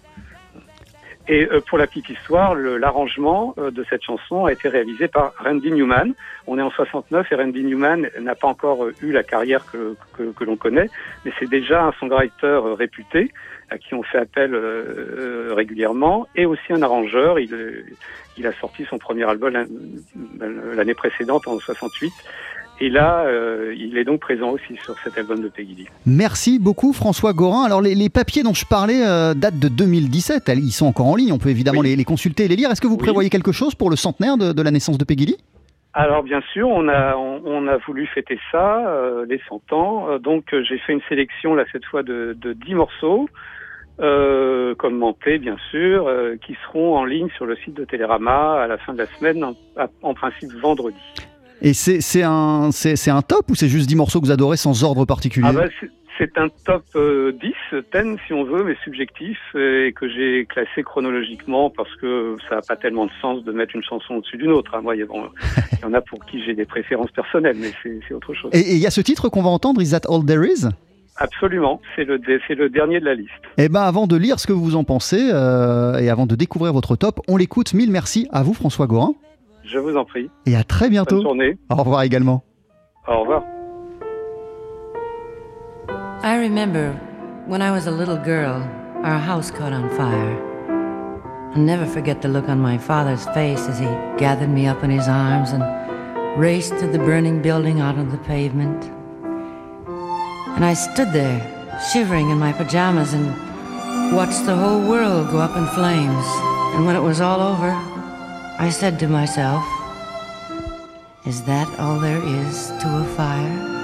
Et 1.26 1.48
pour 1.70 1.78
la 1.78 1.86
petite 1.86 2.10
histoire, 2.10 2.54
l'arrangement 2.54 3.54
de 3.56 3.82
cette 3.88 4.02
chanson 4.02 4.44
a 4.44 4.52
été 4.52 4.68
réalisé 4.68 5.08
par 5.08 5.32
Randy 5.42 5.72
Newman. 5.72 6.12
On 6.46 6.58
est 6.58 6.62
en 6.62 6.70
69 6.70 7.32
et 7.32 7.34
Randy 7.34 7.64
Newman 7.64 8.10
n'a 8.20 8.34
pas 8.34 8.48
encore 8.48 8.88
eu 9.00 9.10
la 9.10 9.22
carrière 9.22 9.64
que, 9.72 9.96
que, 10.12 10.24
que 10.32 10.44
l'on 10.44 10.56
connaît, 10.56 10.90
mais 11.24 11.32
c'est 11.38 11.48
déjà 11.48 11.86
un 11.86 11.92
songwriter 11.92 12.60
réputé 12.76 13.32
à 13.70 13.78
qui 13.78 13.94
on 13.94 14.02
fait 14.02 14.18
appel 14.18 14.54
régulièrement 15.50 16.26
et 16.36 16.46
aussi 16.46 16.72
un 16.72 16.82
arrangeur. 16.82 17.38
Il, 17.38 17.84
il 18.36 18.46
a 18.46 18.52
sorti 18.60 18.84
son 18.88 18.98
premier 18.98 19.24
album 19.24 19.52
l'année 20.74 20.94
précédente, 20.94 21.46
en 21.46 21.58
68. 21.58 22.12
Et 22.80 22.88
là, 22.88 23.24
euh, 23.26 23.72
il 23.78 23.96
est 23.96 24.04
donc 24.04 24.20
présent 24.20 24.50
aussi 24.50 24.76
sur 24.82 24.96
cet 25.04 25.16
album 25.16 25.40
de 25.40 25.48
Peggy 25.48 25.74
Lee. 25.74 25.86
Merci 26.06 26.58
beaucoup 26.58 26.92
François 26.92 27.32
Gorin. 27.32 27.64
Alors 27.64 27.80
les, 27.80 28.08
papiers 28.08 28.42
dont 28.42 28.54
je 28.54 28.64
parlais 28.64 29.06
euh, 29.06 29.32
datent 29.34 29.60
de 29.60 29.68
2017, 29.68 30.50
ils 30.56 30.72
sont 30.72 30.86
encore 30.86 31.06
en 31.06 31.14
ligne, 31.14 31.32
on 31.32 31.38
peut 31.38 31.50
évidemment 31.50 31.82
les, 31.82 32.04
consulter 32.04 32.46
et 32.46 32.48
les 32.48 32.56
lire. 32.56 32.70
Est-ce 32.70 32.80
que 32.80 32.88
vous 32.88 32.96
prévoyez 32.96 33.30
quelque 33.30 33.52
chose 33.52 33.76
pour 33.76 33.90
le 33.90 33.96
centenaire 33.96 34.36
de, 34.36 34.60
la 34.60 34.70
naissance 34.72 34.98
de 34.98 35.04
Peggy 35.04 35.26
Lee? 35.26 35.36
Alors 35.94 36.22
bien 36.22 36.42
sûr, 36.52 36.68
on 36.68 36.88
a 36.88 37.16
on, 37.16 37.66
a 37.68 37.76
voulu 37.78 38.06
fêter 38.06 38.38
ça, 38.50 38.86
euh, 38.88 39.24
les 39.28 39.40
100 39.48 39.72
ans. 39.72 40.18
donc 40.18 40.54
j'ai 40.62 40.78
fait 40.78 40.92
une 40.92 41.02
sélection 41.08 41.54
là 41.54 41.64
cette 41.72 41.84
fois 41.84 42.02
de, 42.02 42.36
de 42.38 42.52
10 42.52 42.74
morceaux 42.74 43.28
euh, 44.00 44.74
commentés 44.74 45.38
bien 45.38 45.56
sûr, 45.70 46.08
euh, 46.08 46.36
qui 46.44 46.56
seront 46.66 46.96
en 46.96 47.04
ligne 47.04 47.28
sur 47.36 47.46
le 47.46 47.56
site 47.56 47.74
de 47.74 47.84
Télérama 47.84 48.62
à 48.62 48.66
la 48.66 48.76
fin 48.78 48.92
de 48.92 48.98
la 48.98 49.06
semaine, 49.06 49.44
en, 49.44 49.54
en 50.02 50.14
principe 50.14 50.52
vendredi. 50.60 50.96
Et 51.62 51.72
c'est 51.72 52.00
c'est 52.00 52.24
un, 52.24 52.70
c'est 52.72 52.96
c'est 52.96 53.12
un 53.12 53.22
top 53.22 53.50
ou 53.50 53.54
c'est 53.54 53.68
juste 53.68 53.88
10 53.88 53.96
morceaux 53.96 54.20
que 54.20 54.26
vous 54.26 54.32
adorez 54.32 54.56
sans 54.56 54.82
ordre 54.82 55.04
particulier? 55.04 55.46
Ah 55.48 55.52
bah, 55.52 55.68
c'est- 56.18 56.38
un 56.38 56.48
top 56.64 56.84
euh, 56.96 57.32
10, 57.32 57.52
10 57.92 58.16
si 58.26 58.32
on 58.32 58.44
veut, 58.44 58.64
mais 58.64 58.76
subjectif, 58.84 59.38
et 59.54 59.92
que 59.94 60.08
j'ai 60.08 60.46
classé 60.46 60.82
chronologiquement 60.82 61.70
parce 61.70 61.94
que 61.96 62.36
ça 62.48 62.56
n'a 62.56 62.62
pas 62.62 62.76
tellement 62.76 63.06
de 63.06 63.10
sens 63.20 63.44
de 63.44 63.52
mettre 63.52 63.74
une 63.76 63.82
chanson 63.84 64.14
au-dessus 64.14 64.36
d'une 64.36 64.52
autre. 64.52 64.74
hein. 64.74 64.80
Moi, 64.82 64.96
il 64.96 65.02
y, 65.02 65.04
bon, 65.04 65.24
en 65.84 65.92
a 65.94 66.00
pour 66.00 66.24
qui 66.26 66.42
j'ai 66.44 66.54
des 66.54 66.64
préférences 66.64 67.10
personnelles, 67.10 67.56
mais 67.58 67.70
c'est 68.08 68.14
autre 68.14 68.34
chose. 68.34 68.50
Et 68.54 68.74
il 68.74 68.78
y 68.78 68.86
a 68.86 68.90
ce 68.90 69.00
titre 69.00 69.28
qu'on 69.28 69.42
va 69.42 69.50
entendre, 69.50 69.80
Is 69.82 69.90
That 69.90 70.08
All 70.08 70.24
There 70.24 70.44
Is? 70.46 70.66
Absolument, 71.16 71.80
c'est 71.94 72.04
le, 72.04 72.18
dé- 72.18 72.40
c'est 72.48 72.56
le 72.56 72.68
dernier 72.68 72.98
de 72.98 73.04
la 73.04 73.14
liste. 73.14 73.30
Eh 73.56 73.68
ben 73.68 73.82
avant 73.82 74.08
de 74.08 74.16
lire 74.16 74.40
ce 74.40 74.48
que 74.48 74.52
vous 74.52 74.74
en 74.74 74.82
pensez 74.82 75.30
euh, 75.32 75.96
et 76.00 76.10
avant 76.10 76.26
de 76.26 76.34
découvrir 76.34 76.72
votre 76.72 76.96
top, 76.96 77.20
on 77.28 77.36
l'écoute. 77.36 77.72
Mille 77.72 77.92
merci 77.92 78.26
à 78.32 78.42
vous 78.42 78.52
François 78.52 78.88
Gorin 78.88 79.14
Je 79.64 79.78
vous 79.78 79.96
en 79.96 80.04
prie. 80.04 80.28
et 80.46 80.56
à 80.56 80.64
très 80.64 80.90
bientôt. 80.90 81.14
Bonne 81.16 81.24
journée. 81.24 81.56
Au 81.70 81.76
revoir 81.76 82.02
également. 82.02 82.42
Au 83.06 83.20
revoir. 83.20 83.44
I 86.24 86.36
remember 86.36 86.94
when 87.44 87.60
I 87.60 87.70
was 87.70 87.86
a 87.86 87.90
little 87.90 88.16
girl, 88.16 88.62
our 89.04 89.18
house 89.18 89.50
caught 89.50 89.74
on 89.74 89.90
fire. 89.90 91.52
I'll 91.52 91.60
never 91.60 91.84
forget 91.84 92.22
the 92.22 92.28
look 92.28 92.48
on 92.48 92.60
my 92.60 92.78
father's 92.78 93.26
face 93.36 93.60
as 93.68 93.78
he 93.78 93.84
gathered 94.16 94.48
me 94.48 94.66
up 94.66 94.82
in 94.82 94.88
his 94.88 95.06
arms 95.06 95.50
and 95.50 95.62
raced 96.40 96.78
to 96.78 96.86
the 96.86 96.96
burning 96.96 97.42
building 97.42 97.82
out 97.82 97.98
on 97.98 98.08
the 98.08 98.16
pavement. 98.16 98.84
And 100.56 100.64
I 100.64 100.72
stood 100.72 101.12
there, 101.12 101.42
shivering 101.92 102.30
in 102.30 102.38
my 102.38 102.54
pajamas, 102.54 103.12
and 103.12 103.26
watched 104.16 104.46
the 104.46 104.56
whole 104.56 104.80
world 104.80 105.30
go 105.30 105.40
up 105.40 105.54
in 105.58 105.66
flames. 105.74 106.24
And 106.74 106.86
when 106.86 106.96
it 106.96 107.02
was 107.02 107.20
all 107.20 107.42
over, 107.42 107.68
I 108.58 108.70
said 108.70 108.98
to 109.00 109.08
myself, 109.08 109.62
Is 111.26 111.42
that 111.42 111.68
all 111.78 112.00
there 112.00 112.24
is 112.24 112.68
to 112.80 112.88
a 113.02 113.14
fire? 113.14 113.83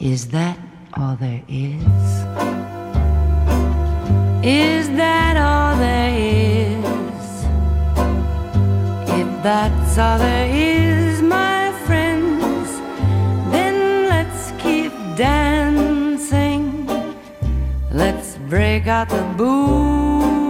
Is 0.00 0.28
that 0.28 0.56
all 0.96 1.16
there 1.16 1.42
is? 1.48 1.82
Is 4.44 4.88
that 4.90 5.36
all 5.36 5.76
there 5.76 6.14
is? 6.16 7.44
If 9.10 9.42
that's 9.42 9.98
all 9.98 10.18
there 10.20 10.48
is, 10.48 11.20
my 11.20 11.72
friends, 11.84 12.78
then 13.50 14.08
let's 14.08 14.52
keep 14.62 14.92
dancing. 15.16 16.86
Let's 17.90 18.38
break 18.48 18.86
out 18.86 19.08
the 19.08 19.24
booze 19.36 20.47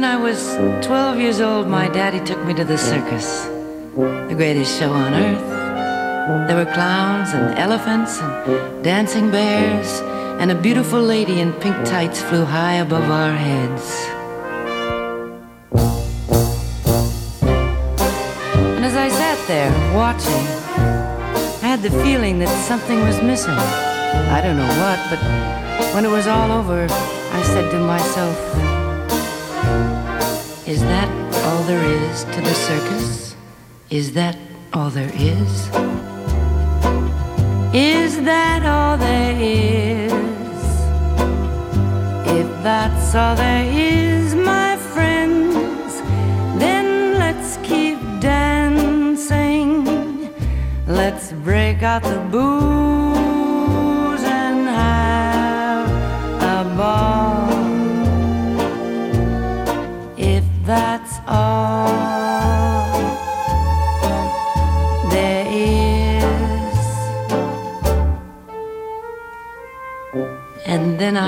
when 0.00 0.10
I 0.10 0.16
was 0.16 0.56
12 0.86 1.20
years 1.20 1.42
old, 1.42 1.68
my 1.68 1.86
daddy 1.86 2.24
took 2.24 2.42
me 2.46 2.54
to 2.54 2.64
the 2.64 2.78
circus, 2.78 3.44
the 3.94 4.34
greatest 4.34 4.78
show 4.78 4.90
on 4.90 5.12
earth. 5.12 6.48
There 6.48 6.56
were 6.56 6.72
clowns 6.72 7.34
and 7.34 7.58
elephants 7.58 8.18
and 8.18 8.82
dancing 8.82 9.30
bears, 9.30 10.00
and 10.40 10.50
a 10.50 10.54
beautiful 10.54 11.02
lady 11.02 11.40
in 11.40 11.52
pink 11.52 11.76
tights 11.84 12.22
flew 12.22 12.46
high 12.46 12.76
above 12.76 13.10
our 13.10 13.34
heads. 13.34 13.84
And 18.76 18.82
as 18.82 18.96
I 18.96 19.10
sat 19.10 19.38
there 19.46 19.70
watching, 19.94 20.46
I 21.62 21.68
had 21.72 21.82
the 21.82 21.90
feeling 22.02 22.38
that 22.38 22.48
something 22.66 23.00
was 23.00 23.20
missing. 23.20 23.60
I 24.36 24.40
don't 24.40 24.56
know 24.56 24.74
what, 24.80 24.98
but 25.10 25.20
when 25.94 26.06
it 26.06 26.10
was 26.10 26.26
all 26.26 26.50
over, 26.52 26.86
I 26.88 27.42
said 27.42 27.70
to 27.72 27.78
myself, 27.78 28.69
Is 30.70 30.82
that 30.82 31.10
all 31.46 31.64
there 31.64 31.84
is 31.84 32.22
to 32.22 32.40
the 32.40 32.54
circus? 32.54 33.34
Is 33.90 34.12
that 34.12 34.36
all 34.72 34.88
there 34.88 35.10
is? 35.14 35.66
Is 37.74 38.22
that 38.22 38.64
all 38.64 38.96
there 38.96 39.34
is? 39.36 40.12
If 42.38 42.48
that's 42.62 43.16
all 43.16 43.34
there 43.34 43.64
is, 43.68 44.36
my 44.36 44.76
friends, 44.76 46.00
then 46.62 47.18
let's 47.18 47.56
keep 47.64 47.98
dancing. 48.20 49.84
Let's 50.86 51.32
break 51.32 51.82
out 51.82 52.04
the 52.04 52.20
booze 52.30 53.19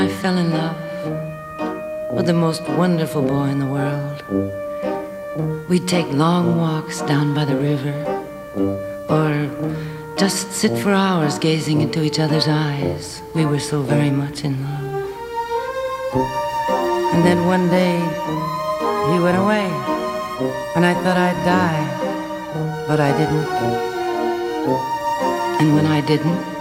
I 0.03 0.09
fell 0.09 0.36
in 0.36 0.50
love 0.50 2.12
with 2.12 2.26
the 2.26 2.32
most 2.32 2.62
wonderful 2.70 3.22
boy 3.22 3.44
in 3.44 3.61
the 3.61 3.66
world. 3.66 4.18
We'd 5.68 5.86
take 5.86 6.09
long 6.09 6.59
walks 6.59 7.03
down 7.03 7.34
by 7.34 7.44
the 7.44 7.55
river, 7.55 7.94
or 9.09 9.46
just 10.18 10.50
sit 10.50 10.76
for 10.76 10.90
hours 10.90 11.38
gazing 11.38 11.82
into 11.82 12.03
each 12.03 12.18
other's 12.18 12.48
eyes. 12.48 13.22
We 13.32 13.46
were 13.46 13.61
so 13.61 13.82
very 13.82 14.11
much 14.11 14.42
in 14.42 14.61
love. 14.64 15.05
And 17.14 17.22
then 17.24 17.46
one 17.46 17.68
day, 17.68 17.96
he 19.12 19.20
went 19.22 19.38
away, 19.38 19.70
and 20.74 20.84
I 20.84 20.94
thought 20.94 21.16
I'd 21.16 21.40
die, 21.44 21.86
but 22.88 22.98
I 22.98 23.16
didn't. 23.20 23.48
And 25.61 25.74
when 25.76 25.86
I 25.86 26.00
didn't, 26.00 26.61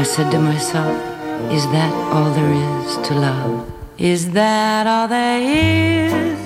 I 0.00 0.02
said 0.02 0.30
to 0.30 0.38
myself, 0.38 1.17
Is 1.50 1.64
that 1.72 1.92
all 2.12 2.30
there 2.34 2.52
is 2.52 3.08
to 3.08 3.14
love? 3.14 3.72
Is 3.98 4.30
that 4.32 4.86
all 4.86 5.08
there 5.08 5.40
is? 5.40 6.38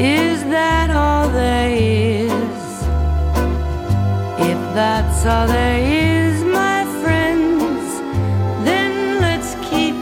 Is 0.00 0.42
that 0.44 0.90
all 0.90 1.28
there 1.28 1.70
is? 1.70 2.30
If 4.40 4.58
that's 4.74 5.24
all 5.26 5.46
there 5.46 5.78
is, 5.78 6.42
my 6.44 6.84
friends, 7.02 8.00
then 8.64 9.20
let's 9.20 9.54
keep. 9.68 9.94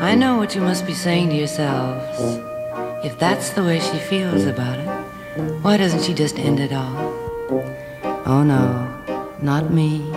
I 0.00 0.14
know 0.14 0.38
what 0.38 0.54
you 0.54 0.62
must 0.62 0.86
be 0.86 0.94
saying 0.94 1.28
to 1.28 1.36
yourselves. 1.36 2.40
If 3.04 3.18
that's 3.18 3.50
the 3.50 3.62
way 3.62 3.78
she 3.78 3.98
feels 3.98 4.46
about 4.46 4.78
it, 4.78 4.88
why 5.62 5.76
doesn't 5.76 6.02
she 6.02 6.14
just 6.14 6.38
end 6.38 6.60
it 6.60 6.72
all? 6.72 6.96
Oh 8.24 8.42
no, 8.42 8.88
not 9.40 9.70
me. 9.70 10.15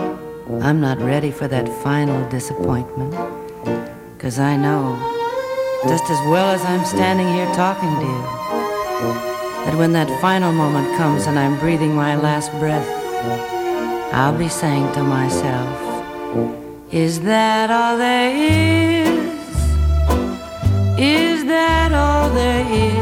I'm 0.62 0.78
not 0.78 1.00
ready 1.00 1.30
for 1.30 1.48
that 1.48 1.66
final 1.82 2.28
disappointment. 2.28 3.14
Cause 4.18 4.38
I 4.38 4.58
know, 4.58 4.98
just 5.88 6.04
as 6.10 6.20
well 6.28 6.50
as 6.50 6.62
I'm 6.66 6.84
standing 6.84 7.28
here 7.28 7.46
talking 7.54 7.88
to 7.88 8.04
you, 8.04 8.22
that 9.64 9.74
when 9.78 9.94
that 9.94 10.10
final 10.20 10.52
moment 10.52 10.98
comes 10.98 11.26
and 11.26 11.38
I'm 11.38 11.58
breathing 11.58 11.94
my 11.94 12.14
last 12.14 12.52
breath, 12.58 12.86
I'll 14.12 14.36
be 14.36 14.50
saying 14.50 14.92
to 14.92 15.02
myself, 15.02 15.72
Is 16.92 17.22
that 17.22 17.70
all 17.70 17.96
there 17.96 18.30
is? 18.36 19.08
Is 20.98 21.44
that 21.46 21.90
all 21.94 22.28
there 22.34 22.66
is? 22.68 23.00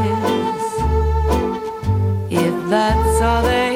If 2.31 2.69
that's 2.69 3.21
all 3.21 3.43
there 3.43 3.63
is, 3.65 3.68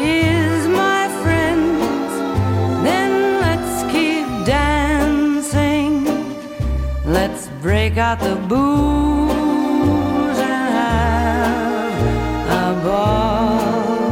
out 8.04 8.20
the 8.20 8.36
booze 8.52 10.40
and 10.54 10.70
have 10.80 11.96
a 12.64 12.68
ball. 12.84 14.12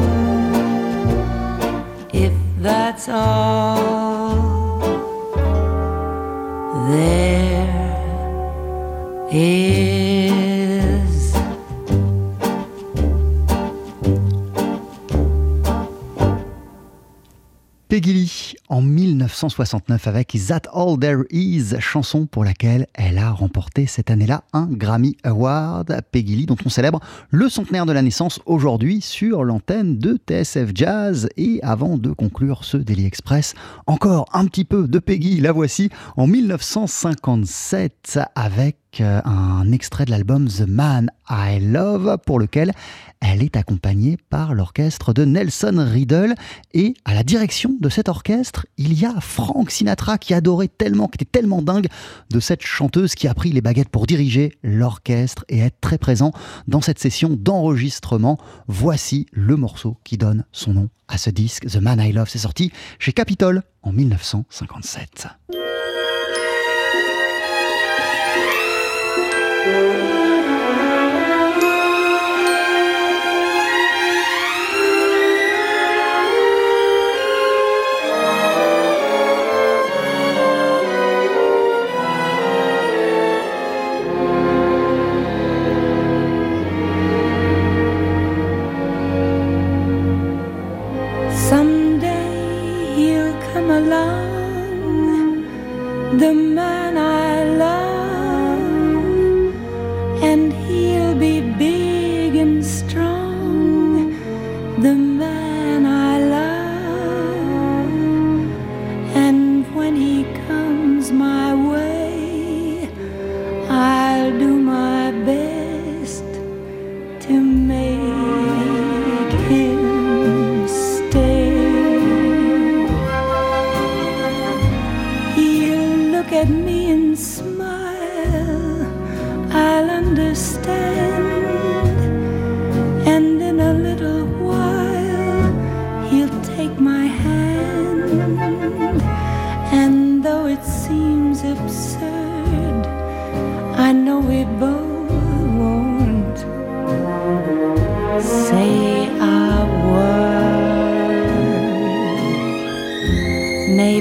If 2.13 2.33
that's 2.65 3.09
all 3.09 4.20
1969 19.31 20.07
avec 20.07 20.37
That 20.47 20.63
All 20.73 20.99
There 20.99 21.23
Is, 21.31 21.79
chanson 21.79 22.25
pour 22.25 22.43
laquelle 22.43 22.85
elle 22.93 23.17
a 23.17 23.31
remporté 23.31 23.85
cette 23.85 24.11
année-là 24.11 24.43
un 24.51 24.67
Grammy 24.69 25.15
Award. 25.23 26.01
Peggy 26.11 26.35
Lee, 26.35 26.45
dont 26.45 26.57
on 26.65 26.69
célèbre 26.69 26.99
le 27.29 27.47
centenaire 27.47 27.85
de 27.85 27.93
la 27.93 28.01
naissance 28.01 28.41
aujourd'hui 28.45 28.99
sur 28.99 29.45
l'antenne 29.45 29.97
de 29.97 30.17
TSF 30.27 30.71
Jazz. 30.75 31.29
Et 31.37 31.59
avant 31.63 31.97
de 31.97 32.11
conclure 32.11 32.65
ce 32.65 32.75
Daily 32.75 33.05
Express, 33.05 33.53
encore 33.87 34.27
un 34.33 34.45
petit 34.45 34.65
peu 34.65 34.87
de 34.87 34.99
Peggy, 34.99 35.39
la 35.39 35.53
voici 35.53 35.89
en 36.17 36.27
1957 36.27 38.19
avec 38.35 38.80
euh, 38.99 39.21
un 39.23 39.71
extrait 39.71 40.03
de 40.03 40.11
l'album 40.11 40.49
The 40.49 40.67
Man 40.67 41.09
I 41.29 41.59
Love 41.61 42.17
pour 42.25 42.39
lequel 42.39 42.73
elle 43.21 43.41
est 43.41 43.55
accompagnée 43.55 44.17
par 44.29 44.53
l'orchestre 44.53 45.13
de 45.13 45.23
Nelson 45.23 45.87
Riddle 45.89 46.35
et 46.73 46.95
à 47.05 47.13
la 47.13 47.23
direction 47.23 47.77
de 47.79 47.87
cet 47.87 48.09
orchestre, 48.09 48.65
il 48.77 48.99
y 48.99 49.05
a 49.05 49.21
Frank 49.21 49.71
Sinatra 49.71 50.17
qui 50.17 50.33
adorait 50.33 50.67
tellement, 50.67 51.07
qui 51.07 51.23
était 51.23 51.39
tellement 51.39 51.61
dingue 51.61 51.87
de 52.29 52.39
cette 52.41 52.63
chanteuse 52.63 53.15
qui 53.15 53.29
a 53.29 53.33
pris 53.33 53.51
les 53.51 53.61
baguettes 53.61 53.89
pour 53.89 54.07
diriger 54.07 54.57
l'orchestre 54.61 55.45
et 55.47 55.59
être 55.59 55.79
très 55.79 55.97
présent 55.97 56.33
dans 56.67 56.81
cette 56.81 56.99
session 56.99 57.29
d'enregistrement. 57.39 58.37
Voici 58.67 59.27
le 59.31 59.55
morceau 59.55 59.97
qui 60.03 60.17
donne 60.17 60.43
son 60.51 60.73
nom 60.73 60.89
à 61.07 61.17
ce 61.17 61.29
disque, 61.29 61.67
The 61.67 61.77
Man 61.77 62.01
I 62.01 62.11
Love. 62.11 62.29
C'est 62.29 62.39
sorti 62.39 62.71
chez 62.99 63.13
Capitol 63.13 63.63
en 63.83 63.93
1957. 63.93 65.27
Someday 91.51 92.93
he'll 92.95 93.35
come 93.51 93.69
along, 93.69 95.45
the 96.17 96.33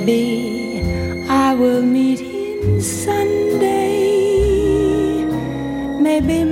Maybe 0.01 0.83
I 1.29 1.53
will 1.53 1.83
meet 1.83 2.21
him 2.21 2.81
Sunday, 2.81 3.67
maybe 6.01 6.43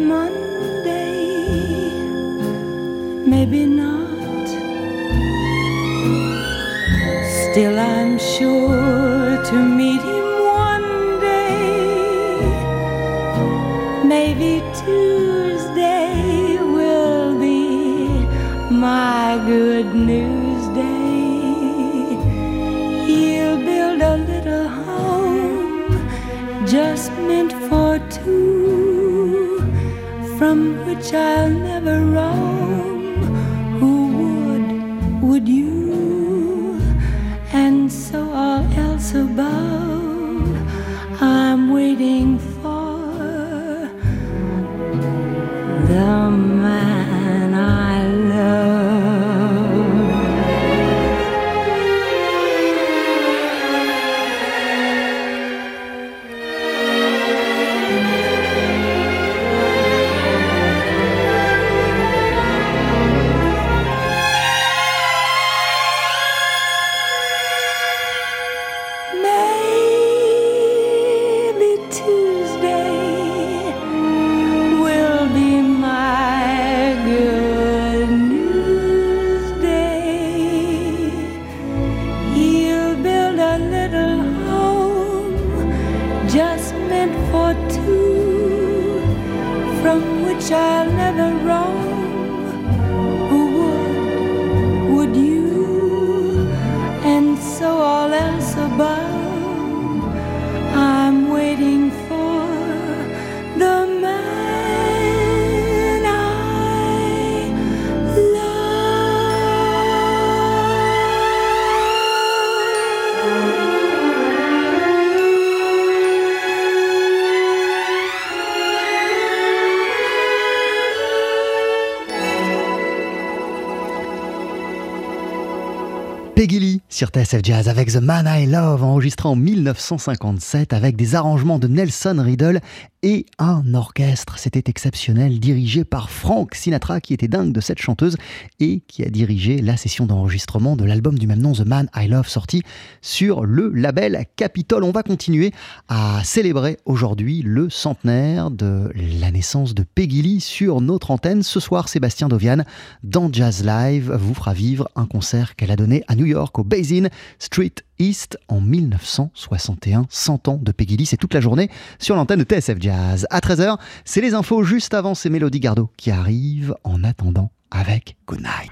Peggy 126.39 126.61
Lee 126.61 126.82
sur 126.89 127.09
TSF 127.09 127.41
Jazz 127.43 127.68
avec 127.68 127.91
The 127.91 127.97
Man 127.97 128.28
I 128.28 128.47
Love, 128.47 128.84
enregistré 128.84 129.28
en 129.28 129.34
1957 129.34 130.72
avec 130.72 130.95
des 130.95 131.16
arrangements 131.16 131.59
de 131.59 131.66
Nelson 131.66 132.16
Riddle 132.24 132.61
et 133.03 133.26
un 133.38 133.74
orchestre. 133.74 134.38
C'était 134.38 134.64
exceptionnel, 134.66 135.40
dirigé 135.40 135.84
par 135.84 136.11
Frank 136.11 136.55
Sinatra, 136.55 137.01
qui 137.01 137.14
était 137.14 137.28
dingue 137.28 137.53
de 137.53 137.61
cette 137.61 137.80
chanteuse 137.80 138.16
et 138.61 138.80
qui 138.88 139.05
a 139.05 139.11
dirigé 139.11 139.61
la 139.61 139.76
session 139.76 140.07
d'enregistrement 140.07 140.76
de 140.76 140.84
l'album 140.84 141.18
du 141.18 141.26
même 141.26 141.40
nom, 141.40 141.53
The 141.53 141.66
Man 141.66 141.88
I 141.94 142.09
Love, 142.09 142.28
sorti 142.28 142.62
sur 143.01 143.44
le 143.44 143.70
label 143.70 144.24
Capitol. 144.36 144.84
On 144.84 144.90
va 144.90 145.03
continuer 145.03 145.53
à 145.88 146.22
célébrer 146.24 146.78
aujourd'hui 146.84 147.42
le 147.42 147.70
centenaire 147.70 148.51
de 148.51 148.90
la 149.20 149.30
naissance 149.30 149.74
de 149.74 149.82
Peggy 149.82 150.22
Lee 150.22 150.40
sur 150.40 150.80
notre 150.80 151.11
antenne. 151.11 151.42
Ce 151.42 151.61
soir, 151.61 151.88
Sébastien 151.88 152.28
Dovian, 152.28 152.64
dans 153.03 153.32
Jazz 153.32 153.64
Live, 153.64 154.12
vous 154.12 154.34
fera 154.34 154.55
vivre 154.55 154.88
un 154.96 155.07
concert 155.07 155.57
qu'elle 155.57 155.70
a 155.70 155.76
donné 155.76 156.05
à 156.09 156.16
New 156.16 156.26
York, 156.26 156.59
au 156.59 156.64
Basin 156.64 157.09
Street 157.38 157.74
East 157.99 158.38
en 158.49 158.61
1961. 158.61 160.07
100 160.09 160.49
ans 160.49 160.61
de 160.62 160.72
Peggy 160.72 160.96
Lee, 160.96 161.07
c'est 161.07 161.16
toute 161.16 161.34
la 161.34 161.40
journée 161.40 161.70
sur 161.99 162.16
l'antenne 162.16 162.42
de 162.42 162.44
TSF 162.44 162.76
Jazz. 162.80 163.26
À 163.30 163.40
13h, 163.40 163.78
c'est 164.05 164.20
les 164.20 164.34
infos 164.34 164.62
juste 164.62 164.94
avant 164.94 165.14
ces 165.14 165.30
Mélodies 165.30 165.61
Gardot 165.61 165.90
qui 165.96 166.11
arrivent 166.11 166.74
en 166.84 167.05
attendant 167.05 167.51
avec 167.70 168.16
Good 168.26 168.40
Night. 168.40 168.70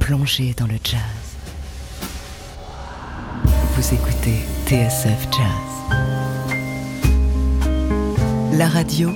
Plongez 0.00 0.54
dans 0.56 0.66
le 0.66 0.78
jazz. 0.82 1.00
Vous 3.74 3.94
écoutez 3.94 4.40
TSF 4.66 5.28
Jazz. 5.30 5.78
La 8.58 8.68
radio 8.68 9.10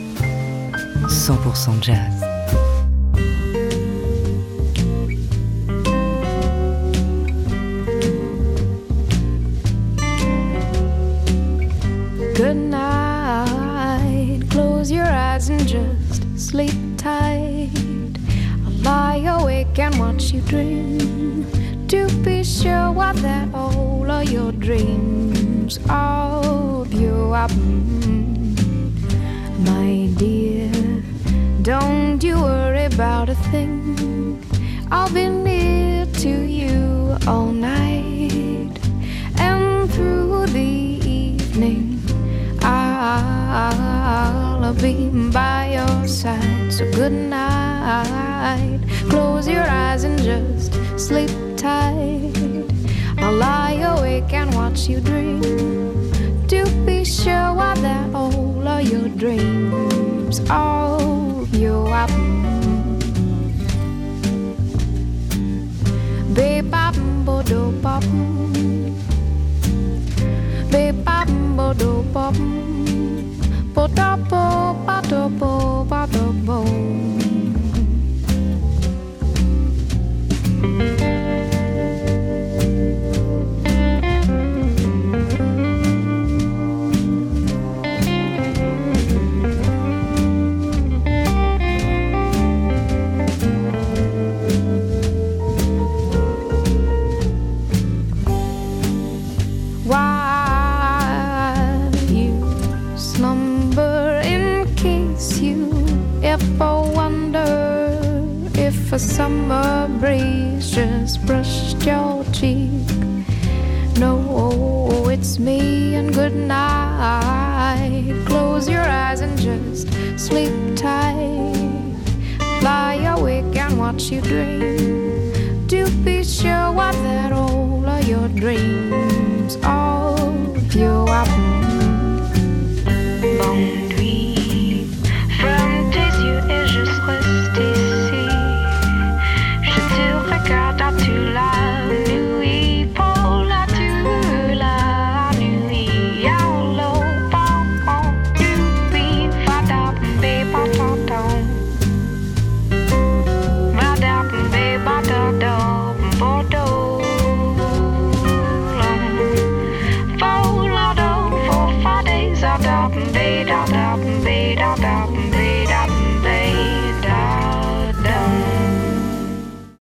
100% 1.09 1.83
jazz. 1.83 2.32
Good 12.35 12.57
night. 12.57 14.41
Close 14.49 14.91
your 14.91 15.05
eyes 15.05 15.51
and 15.51 15.69
just 15.69 16.39
sleep 16.39 16.73
tight. 16.97 17.69
I'll 18.65 18.73
lie 18.83 19.23
awake 19.39 19.79
and 19.79 19.99
watch 19.99 20.33
you 20.33 20.41
dream. 20.41 21.47
To 21.89 22.09
be 22.25 22.43
sure 22.43 22.91
what 22.91 23.17
that 23.17 23.53
all 23.53 24.11
of 24.11 24.31
your 24.31 24.51
dreams 24.53 25.79
of 25.91 26.91
you 26.95 27.35
up. 27.35 27.53
My 29.69 30.09
dear, 30.17 30.73
don't 31.61 32.23
you 32.25 32.37
worry 32.37 32.87
about 32.87 33.29
a 33.29 33.35
thing. 33.53 34.43
I'll 34.91 35.13
be 35.13 35.29
near 35.29 36.07
to 36.07 36.31
you 36.31 37.15
all 37.27 37.53
night 37.53 37.92
I'll 44.73 44.81
be 44.81 45.11
by 45.31 45.75
your 45.75 46.09
side. 46.09 46.73
So 46.73 46.91
good 46.93 47.13
night. 47.13 48.81
Close 49.11 49.47
your 49.47 49.65
eyes 49.65 50.05
and 50.05 50.19
just 50.23 50.73
sleep 50.99 51.29
tight. 51.59 52.33
I'll 53.19 53.35
lie 53.35 53.75
awake 53.85 54.33
and 54.33 54.55
watch 54.55 54.89
you 54.89 55.01
dream. 55.01 55.43
To 56.49 56.65
be 56.87 57.05
sure 57.05 57.53
what 57.53 57.77
that 57.83 58.15
all 58.15 58.67
of 58.67 58.89
your 58.89 59.09
dreams 59.11 60.41
of 60.49 61.55
you 61.55 61.77
up. 61.93 62.09
Babe, 66.35 66.71
bop, 66.71 66.95
do 67.45 67.73
bop. 67.83 68.05
Babe, 70.71 71.05
bop, 71.05 71.29
do 71.77 72.03
bop. 72.15 72.82
Ba 73.95 74.17
do 75.09 75.29
bo, 75.39 75.85
ba 75.85 76.07
do 76.07 76.33
bo. 76.45 77.22